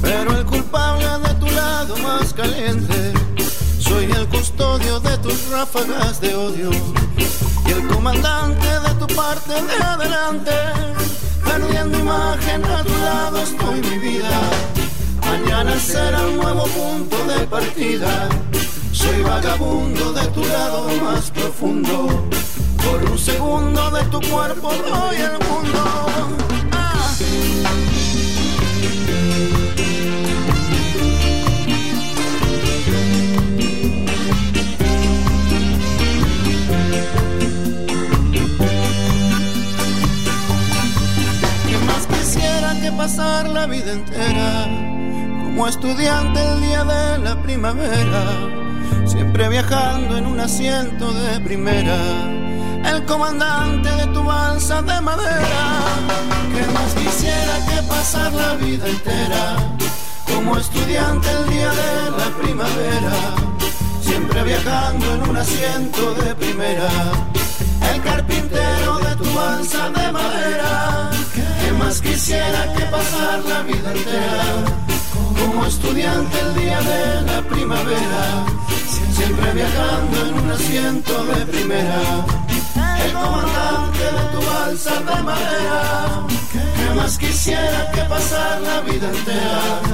Pero 0.01 0.37
el 0.37 0.45
culpable 0.45 1.05
de 1.05 1.33
tu 1.35 1.45
lado 1.47 1.95
más 1.97 2.33
caliente. 2.33 3.13
Soy 3.79 4.05
el 4.05 4.27
custodio 4.27 4.99
de 4.99 5.17
tus 5.17 5.49
ráfagas 5.49 6.21
de 6.21 6.33
odio 6.35 6.69
y 7.67 7.71
el 7.71 7.87
comandante 7.87 8.67
de 8.67 8.93
tu 8.95 9.07
parte 9.15 9.53
de 9.53 9.83
adelante. 9.83 10.51
Perdiendo 11.43 11.99
imagen 11.99 12.63
a 12.65 12.83
tu 12.83 12.93
lado 13.03 13.43
estoy 13.43 13.81
mi 13.81 13.97
vida. 13.97 14.41
Mañana 15.25 15.77
será 15.79 16.25
un 16.25 16.37
nuevo 16.37 16.63
punto 16.67 17.17
de 17.25 17.45
partida. 17.47 18.29
Soy 18.91 19.21
vagabundo 19.23 20.13
de 20.13 20.27
tu 20.27 20.43
lado 20.45 20.87
más 21.03 21.31
profundo. 21.31 22.27
Por 22.83 23.11
un 23.11 23.17
segundo 23.17 23.91
de 23.91 24.03
tu 24.05 24.21
cuerpo 24.21 24.71
doy 24.73 25.17
el 25.17 25.37
mundo. 25.47 25.83
Ah. 26.71 27.82
Pasar 43.03 43.49
la 43.49 43.65
vida 43.65 43.91
entera 43.91 44.65
como 45.43 45.67
estudiante 45.67 46.39
el 46.39 46.61
día 46.61 46.85
de 46.85 47.17
la 47.17 47.35
primavera? 47.41 48.23
Siempre 49.05 49.49
viajando 49.49 50.15
en 50.15 50.25
un 50.25 50.39
asiento 50.39 51.11
de 51.11 51.37
primera, 51.41 51.97
el 52.85 53.03
comandante 53.03 53.89
de 53.89 54.07
tu 54.13 54.23
balsa 54.23 54.81
de 54.83 55.01
madera. 55.01 55.65
¿Qué 56.53 56.65
más 56.75 56.93
quisiera 56.93 57.55
que 57.67 57.83
pasar 57.89 58.31
la 58.31 58.55
vida 58.55 58.87
entera 58.87 59.57
como 60.33 60.55
estudiante 60.57 61.27
el 61.29 61.49
día 61.49 61.71
de 61.71 62.11
la 62.19 62.29
primavera? 62.41 63.15
Siempre 64.01 64.43
viajando 64.43 65.15
en 65.15 65.29
un 65.29 65.35
asiento 65.35 66.13
de 66.21 66.35
primera, 66.35 66.89
el 67.93 68.01
carpintero 68.01 68.99
de 68.99 69.15
tu 69.17 69.33
balsa 69.33 69.89
de 69.89 70.09
madera. 70.09 71.12
¿Qué 71.83 71.89
más 71.89 72.01
quisiera 72.01 72.73
que 72.75 72.85
pasar 72.85 73.43
la 73.43 73.61
vida 73.63 73.91
entera 73.91 74.45
como 75.37 75.65
estudiante 75.65 76.39
el 76.39 76.55
día 76.55 76.79
de 76.79 77.21
la 77.23 77.41
primavera? 77.41 78.45
Siempre 79.11 79.51
viajando 79.51 80.27
en 80.27 80.33
un 80.33 80.51
asiento 80.51 81.25
de 81.25 81.45
primera, 81.45 82.01
el 83.05 83.11
comandante 83.11 84.03
de 84.17 84.23
tu 84.31 84.45
balsa 84.45 84.95
de 85.01 85.23
madera. 85.23 86.27
¿Qué 86.53 86.95
más 86.95 87.17
quisiera 87.17 87.91
que 87.91 88.01
pasar 88.03 88.61
la 88.61 88.79
vida 88.81 89.09
entera 89.09 89.93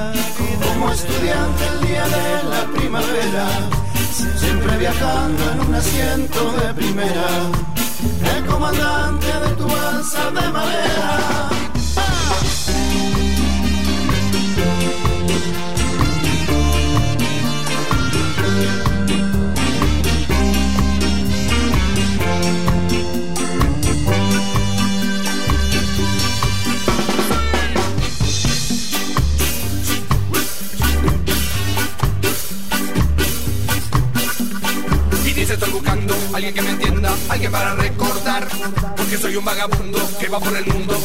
como 0.64 0.92
estudiante 0.92 1.66
el 1.72 1.88
día 1.88 2.04
de 2.06 2.42
la 2.50 2.64
primavera? 2.72 3.46
Siempre 4.38 4.78
viajando 4.78 5.42
en 5.52 5.60
un 5.68 5.74
asiento 5.74 6.52
de 6.52 6.72
primera, 6.72 7.28
el 8.36 8.46
comandante 8.46 9.26
de 9.26 9.56
tu 9.56 9.66
balsa 9.66 10.30
de 10.30 10.48
madera. 10.52 11.59
Estoy 35.60 35.72
buscando 35.74 36.14
alguien 36.32 36.54
que 36.54 36.62
me 36.62 36.70
entienda, 36.70 37.14
alguien 37.28 37.52
para 37.52 37.74
recordar. 37.74 38.48
Porque 38.96 39.18
soy 39.18 39.36
un 39.36 39.44
vagabundo 39.44 39.98
que 40.18 40.28
va 40.28 40.40
por 40.40 40.56
el 40.56 40.64
mundo. 40.66 40.98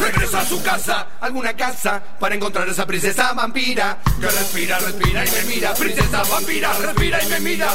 Regresa 0.00 0.40
a 0.40 0.44
su 0.44 0.62
casa, 0.62 1.06
alguna 1.20 1.54
casa 1.54 2.02
Para 2.18 2.34
encontrar 2.34 2.68
esa 2.68 2.86
princesa 2.86 3.32
vampira. 3.32 3.98
Que 4.20 4.26
respira, 4.26 4.78
respira 4.80 5.24
y 5.24 5.30
me 5.30 5.42
mira. 5.54 5.74
Princesa 5.74 6.22
vampira, 6.24 6.72
respira 6.74 7.22
y 7.22 7.28
me 7.28 7.40
mira 7.40 7.68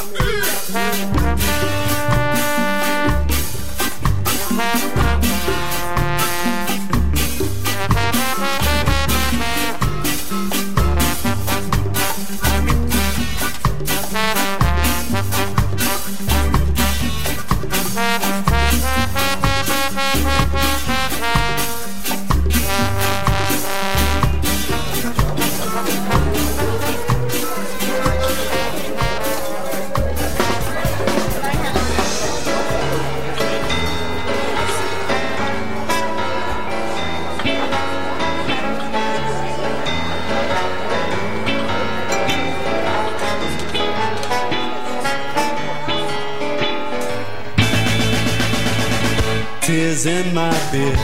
Tears 49.96 50.26
in 50.26 50.34
my 50.34 50.52
beer. 50.70 50.96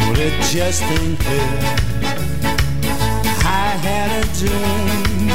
Well, 0.00 0.18
it 0.18 0.42
just 0.52 0.82
ain't 0.82 1.18
clear. 1.18 1.58
I 3.44 3.72
had 3.86 4.10
a 4.20 4.24
dream. 4.36 5.28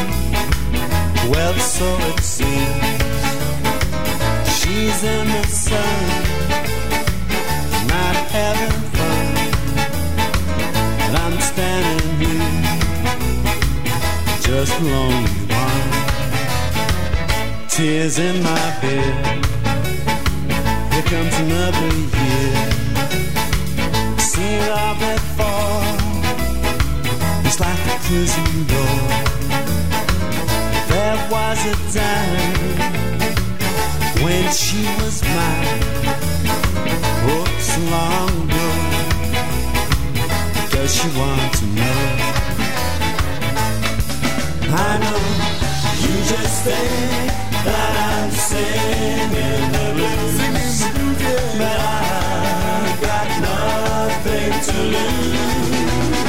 Well, 1.32 1.54
so 1.58 1.98
it 2.12 2.20
seems. 2.20 3.02
She's 4.56 5.04
in 5.04 5.28
the 5.28 5.48
sun, 5.48 6.08
not 7.88 8.16
having 8.38 8.80
fun. 8.94 9.28
And 11.02 11.18
I'm 11.18 11.40
standing 11.40 12.08
here, 12.22 12.54
just 14.42 14.80
lonely 14.80 15.42
one. 15.50 15.92
Tears 17.68 18.20
in 18.20 18.44
my 18.44 18.78
bed. 18.80 19.53
Here 20.94 21.02
comes 21.06 21.36
another 21.40 21.88
year. 22.22 22.54
Seen 24.20 24.60
it 24.62 24.70
all 24.70 24.94
before. 24.94 25.86
It's 27.46 27.60
like 27.60 27.84
a 27.94 27.98
prison 28.06 28.68
door. 28.68 29.02
There 30.92 31.18
was 31.32 31.60
a 31.66 31.76
time 31.98 32.78
when 34.24 34.52
she 34.54 34.86
was 35.02 35.24
mine. 35.24 35.82
Oh, 37.26 37.46
long 37.90 38.30
ago. 38.50 38.70
Does 40.70 40.92
she 40.96 41.08
want 41.18 41.54
to 41.56 41.66
know? 41.66 42.02
I 44.76 44.98
know 45.00 45.63
you 46.04 46.16
just 46.34 46.64
think 46.64 47.32
that 47.66 47.94
I'm 48.12 48.32
singing 48.32 49.72
the 49.76 49.86
blues, 49.96 50.38
but 51.58 51.80
I 51.80 52.98
got 53.02 53.28
nothing 53.48 54.52
to 54.68 54.78
lose. 54.94 56.23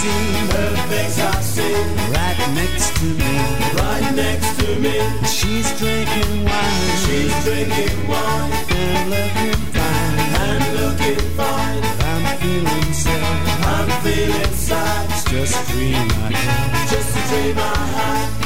Face 0.00 0.08
I 0.08 0.08
see. 0.08 0.46
Her 0.52 0.76
face 0.88 1.18
I 1.20 1.40
see. 1.40 1.74
Right 2.12 2.40
next 2.54 2.96
to 3.00 3.06
me. 3.06 3.34
Right 3.74 4.14
next 4.14 4.58
to 4.60 4.78
me. 4.78 4.96
She's 5.26 5.68
drinking 5.78 6.44
wine. 6.44 6.96
She's 7.04 7.34
drinking 7.44 8.08
wine. 8.08 8.52
And 8.70 9.10
looking 9.10 9.60
fine. 9.74 10.18
And 10.44 10.64
looking 10.80 11.24
fine. 11.36 11.82
I'm 12.10 12.38
feeling 12.40 12.92
sad. 12.92 13.38
I'm 13.74 13.90
feeling 14.02 14.54
sad. 14.54 15.10
It's 15.10 15.24
just 15.24 15.54
a 15.60 15.72
dream 15.72 15.94
I 15.94 16.32
had. 16.32 16.88
Just 16.88 17.16
a 17.16 17.22
dream 17.28 17.58
I 17.58 17.76
had. 17.96 18.40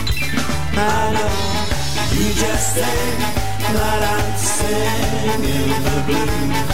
I 0.76 1.12
know 1.12 1.54
you 2.18 2.32
just 2.34 2.74
said 2.74 3.18
that 3.74 4.00
I'm 4.14 4.36
singing 4.36 5.70
the 5.86 5.98
blues, 6.06 6.73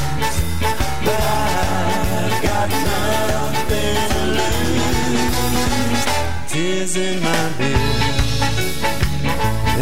in 7.00 7.18
my 7.22 7.48
bed, 7.56 7.80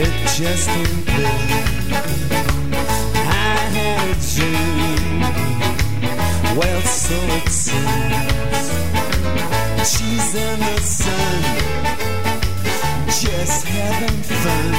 it 0.04 0.14
just 0.36 0.68
ain't 0.68 1.06
clear. 1.06 1.64
I 3.26 3.58
had 3.76 4.06
a 4.06 4.16
dream, 4.34 5.20
well, 6.56 6.82
so 6.82 7.16
it 7.38 7.48
seems. 7.48 8.66
She's 9.90 10.28
in 10.46 10.58
the 10.60 10.78
sun 10.80 11.42
just 13.22 13.66
having 13.66 14.22
fun. 14.42 14.72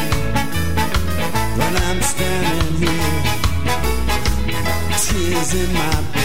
But 1.57 1.73
I'm 1.87 2.01
standing 2.01 2.75
here, 2.83 3.21
tears 4.97 5.53
in 5.55 5.73
my 5.73 6.18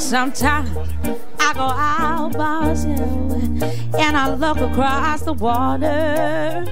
sometimes 0.00 0.70
I 1.38 1.52
go 1.52 1.60
out 1.60 2.36
myself 2.36 3.32
and 3.98 4.16
I 4.16 4.34
look 4.34 4.58
across 4.58 5.22
the 5.22 5.34
water. 5.34 6.64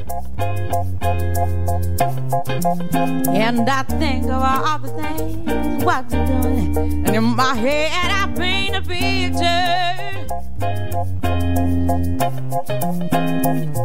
And 3.34 3.68
I 3.68 3.82
think 3.82 4.24
of 4.24 4.42
all 4.42 4.78
the 4.78 4.88
things 4.88 5.84
what 5.84 6.10
you're 6.10 6.26
doing. 6.26 6.76
And 7.06 7.14
in 7.14 7.24
my 7.24 7.54
head, 7.54 8.10
I 8.10 8.32
paint 8.34 8.76
a 8.76 8.82
picture. 8.82 9.68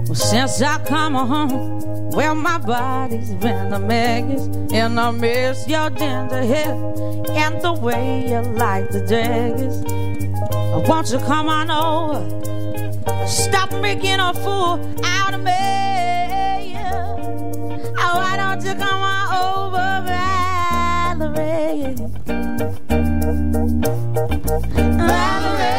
Well, 0.08 0.16
since 0.16 0.62
I 0.62 0.78
come 0.86 1.16
home, 1.16 1.83
well, 2.14 2.36
my 2.36 2.58
body's 2.60 3.34
been 3.36 3.74
a 3.74 3.80
mess. 3.80 4.48
And 4.72 5.00
I 5.00 5.12
miss 5.12 5.68
your 5.68 5.90
ginger 5.90 6.44
hair 6.44 6.74
and 7.32 7.62
the 7.62 7.74
way 7.74 8.28
you 8.28 8.40
like 8.42 8.90
the 8.90 9.02
daggers. 9.02 9.84
Won't 10.88 11.12
you 11.12 11.20
come 11.20 11.50
on 11.50 11.70
over? 11.72 12.24
Stop 13.28 13.72
making 13.82 14.20
a 14.20 14.34
fool 14.34 14.80
out 15.04 15.34
of 15.34 15.42
me. 15.42 15.52
Oh, 17.98 18.18
why 18.18 18.38
don't 18.38 18.64
you 18.64 18.76
come 18.76 19.02
on 19.02 19.34
over, 19.44 20.04
Valerie? 20.08 21.96
Valerie. 25.08 25.74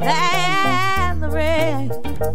Valerie. 0.00 1.99
Did 2.20 2.28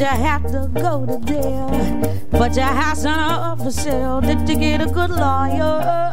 you 0.00 0.06
have 0.06 0.44
to 0.50 0.70
go 0.72 1.04
to 1.04 1.20
jail? 1.26 1.68
Put 2.30 2.56
your 2.56 2.64
house 2.64 3.04
on 3.04 3.18
up 3.18 3.58
for 3.58 3.70
sale. 3.70 4.22
Did 4.22 4.48
you 4.48 4.56
get 4.56 4.80
a 4.80 4.86
good 4.86 5.10
lawyer? 5.10 6.06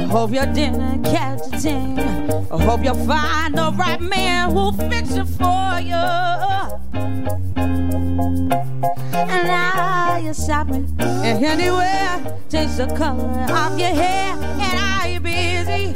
I 0.00 0.06
hope 0.08 0.30
you 0.32 0.46
didn't 0.46 1.04
catch 1.04 1.40
a 1.52 1.58
thing. 1.58 1.98
I 1.98 2.62
hope 2.62 2.84
you'll 2.84 3.06
find 3.06 3.56
the 3.56 3.72
right 3.76 4.00
man 4.00 4.50
who'll 4.50 4.72
fix 4.72 5.10
it 5.12 5.26
for 5.26 5.80
you. 5.80 5.94
And 9.12 9.46
now 9.46 10.18
you're 10.18 10.34
shopping 10.34 10.94
and 11.00 11.44
anywhere. 11.44 12.38
Change 12.50 12.76
the 12.76 12.86
color 12.96 13.28
of 13.50 13.78
your 13.78 13.88
hair. 13.88 14.36
And 14.38 14.78
are 14.78 15.08
you 15.08 15.20
busy? 15.20 15.92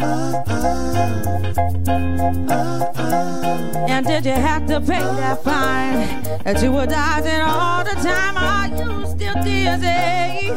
And 3.89 4.07
did 4.07 4.25
you 4.27 4.33
have 4.33 4.67
to 4.67 4.81
pay 4.81 5.01
that 5.01 5.43
fine 5.45 6.23
that 6.45 6.61
you 6.63 6.73
were 6.73 6.87
dodging 6.87 7.41
all 7.41 7.85
the 7.85 7.95
time? 7.95 8.37
Are 8.37 8.69
you 8.69 9.07
still 9.07 9.35
dizzy? 9.45 10.51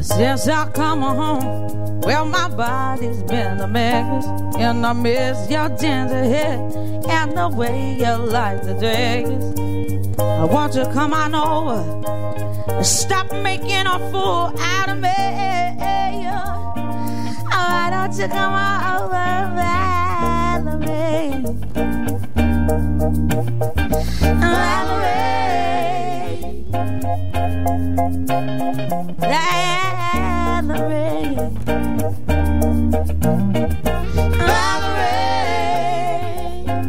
Since 0.00 0.48
I 0.48 0.70
come 0.72 1.00
home, 1.00 2.00
well, 2.00 2.24
my 2.24 2.48
body's 2.48 3.22
been 3.24 3.60
a 3.60 3.66
mess, 3.66 4.24
and 4.56 4.84
I 4.86 4.92
miss 4.92 5.50
your 5.50 5.68
ginger 5.70 6.24
hair 6.24 6.58
and 7.08 7.36
the 7.36 7.48
way 7.48 7.96
you 7.98 8.16
like 8.16 8.62
the 8.62 8.74
days. 8.74 9.28
I 10.18 10.44
want 10.44 10.74
you 10.74 10.84
to 10.84 10.92
come 10.92 11.12
on 11.12 11.34
over 11.34 11.80
and 12.72 12.86
stop 12.86 13.32
making 13.32 13.86
a 13.86 13.98
fool 14.10 14.52
out 14.58 14.88
of 14.88 14.98
me. 14.98 15.08
Oh, 17.54 17.68
why 17.70 17.90
don't 17.90 18.16
you 18.18 18.28
come 18.28 18.52
on 18.52 19.02
over, 19.02 19.32
I'm 29.24 30.70
a 30.70 30.88
ring. 30.88 31.38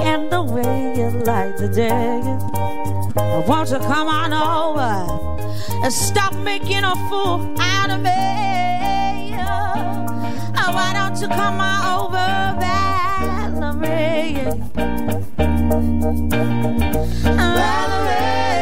and 0.00 0.30
the 0.30 0.42
way 0.42 0.94
you 0.96 1.10
light 1.24 1.56
the 1.56 1.68
daggers. 1.68 2.42
Won't 3.48 3.70
you 3.70 3.78
come 3.78 4.08
on 4.08 4.32
over 4.32 4.90
and 5.84 5.92
stop 5.92 6.34
making 6.36 6.84
a 6.84 6.94
fool 7.08 7.54
out 7.58 7.90
of 7.90 8.00
me? 8.00 9.34
Oh, 10.58 10.72
why 10.72 10.92
don't 10.94 11.20
you 11.20 11.28
come 11.28 11.60
on 11.60 11.84
over, 12.00 12.56
Valerie? 13.70 14.32
Valerie. 17.34 18.61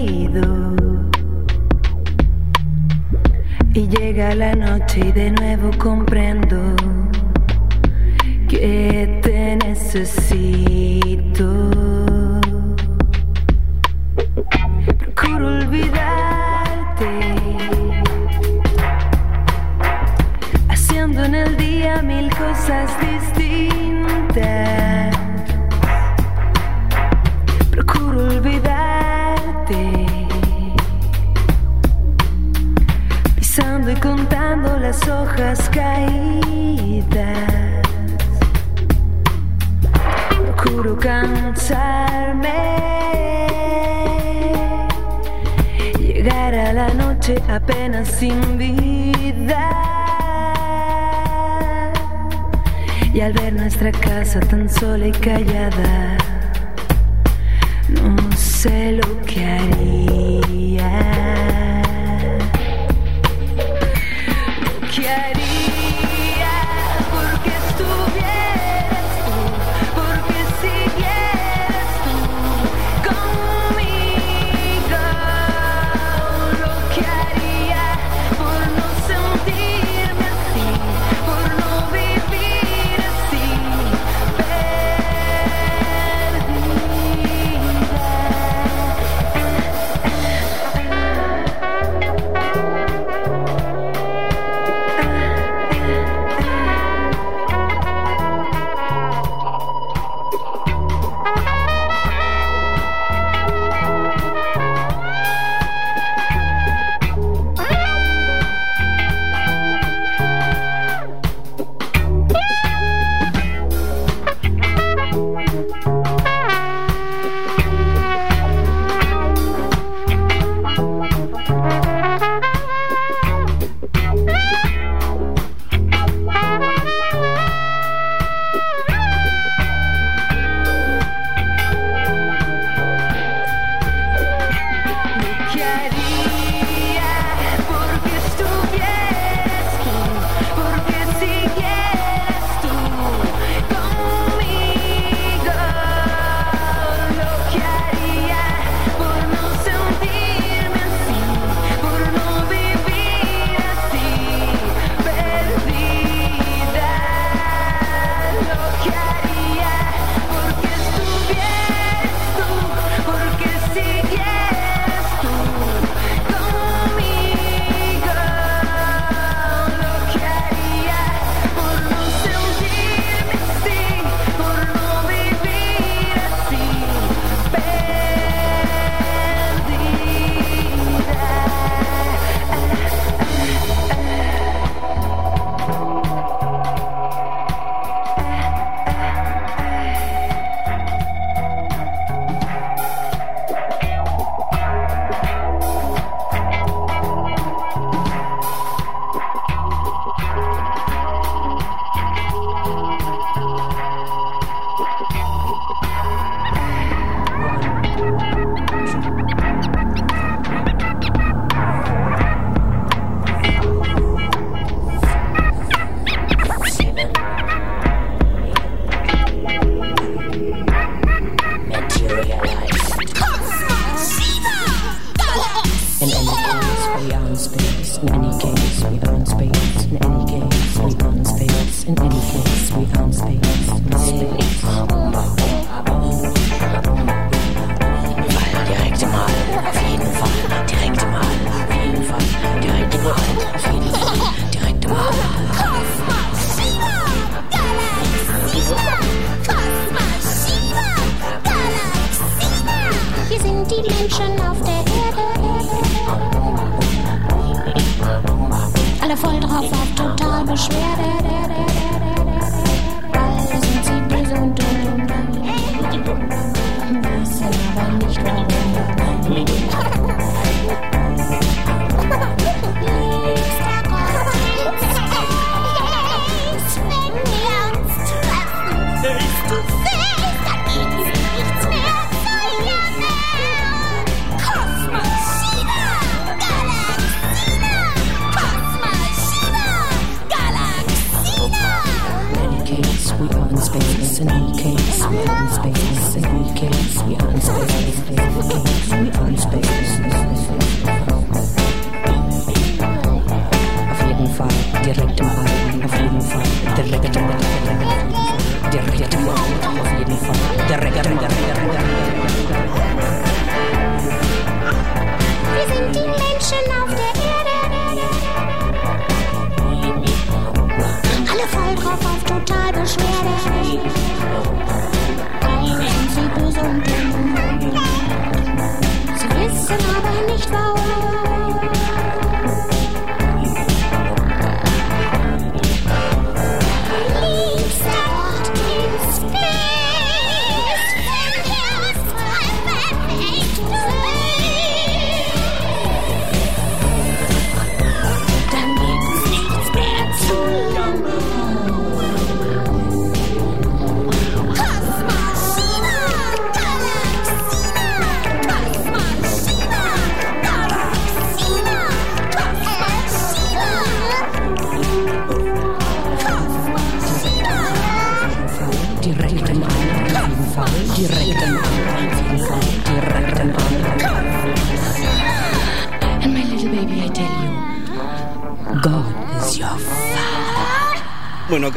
Y 3.73 3.87
llega 3.87 4.35
la 4.35 4.53
noche 4.53 4.99
y 4.99 5.11
de 5.13 5.31
nuevo 5.31 5.71
comprendo 5.77 6.57
que 8.49 9.19
te 9.23 9.55
necesito. 9.55 11.41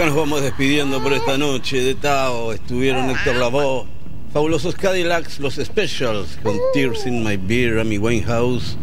Nos 0.06 0.16
vamos 0.16 0.42
despidiendo 0.42 1.02
por 1.02 1.14
esta 1.14 1.38
noche 1.38 1.80
de 1.80 1.94
Tao. 1.94 2.52
Estuvieron 2.52 3.08
Héctor 3.08 3.36
Lavoe, 3.36 3.86
fabulosos 4.34 4.74
Cadillacs, 4.74 5.40
los 5.40 5.54
Specials, 5.54 6.38
con 6.42 6.58
Tears 6.74 7.06
in 7.06 7.24
My 7.24 7.38
Beer, 7.38 7.78
Amy 7.78 7.96
Winehouse, 7.96 8.76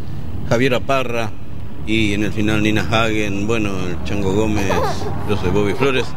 Javiera 0.49 0.79
Parra 0.79 1.31
y 1.85 2.13
en 2.13 2.23
el 2.23 2.33
final 2.33 2.63
Nina 2.63 2.87
Hagen, 2.89 3.45
bueno, 3.45 3.69
el 3.87 4.03
Chango 4.03 4.33
Gómez, 4.33 4.71
yo 5.29 5.37
soy 5.37 5.51
Bobby 5.51 5.73
Flores. 5.75 6.07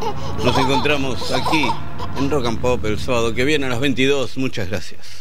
Nos 0.42 0.56
encontramos 0.56 1.32
aquí 1.32 1.66
en 2.18 2.30
Rock 2.30 2.46
and 2.46 2.60
Pop 2.60 2.82
el 2.86 2.98
sábado 2.98 3.34
que 3.34 3.44
viene 3.44 3.66
a 3.66 3.70
las 3.70 3.80
22. 3.80 4.38
Muchas 4.38 4.70
gracias. 4.70 5.13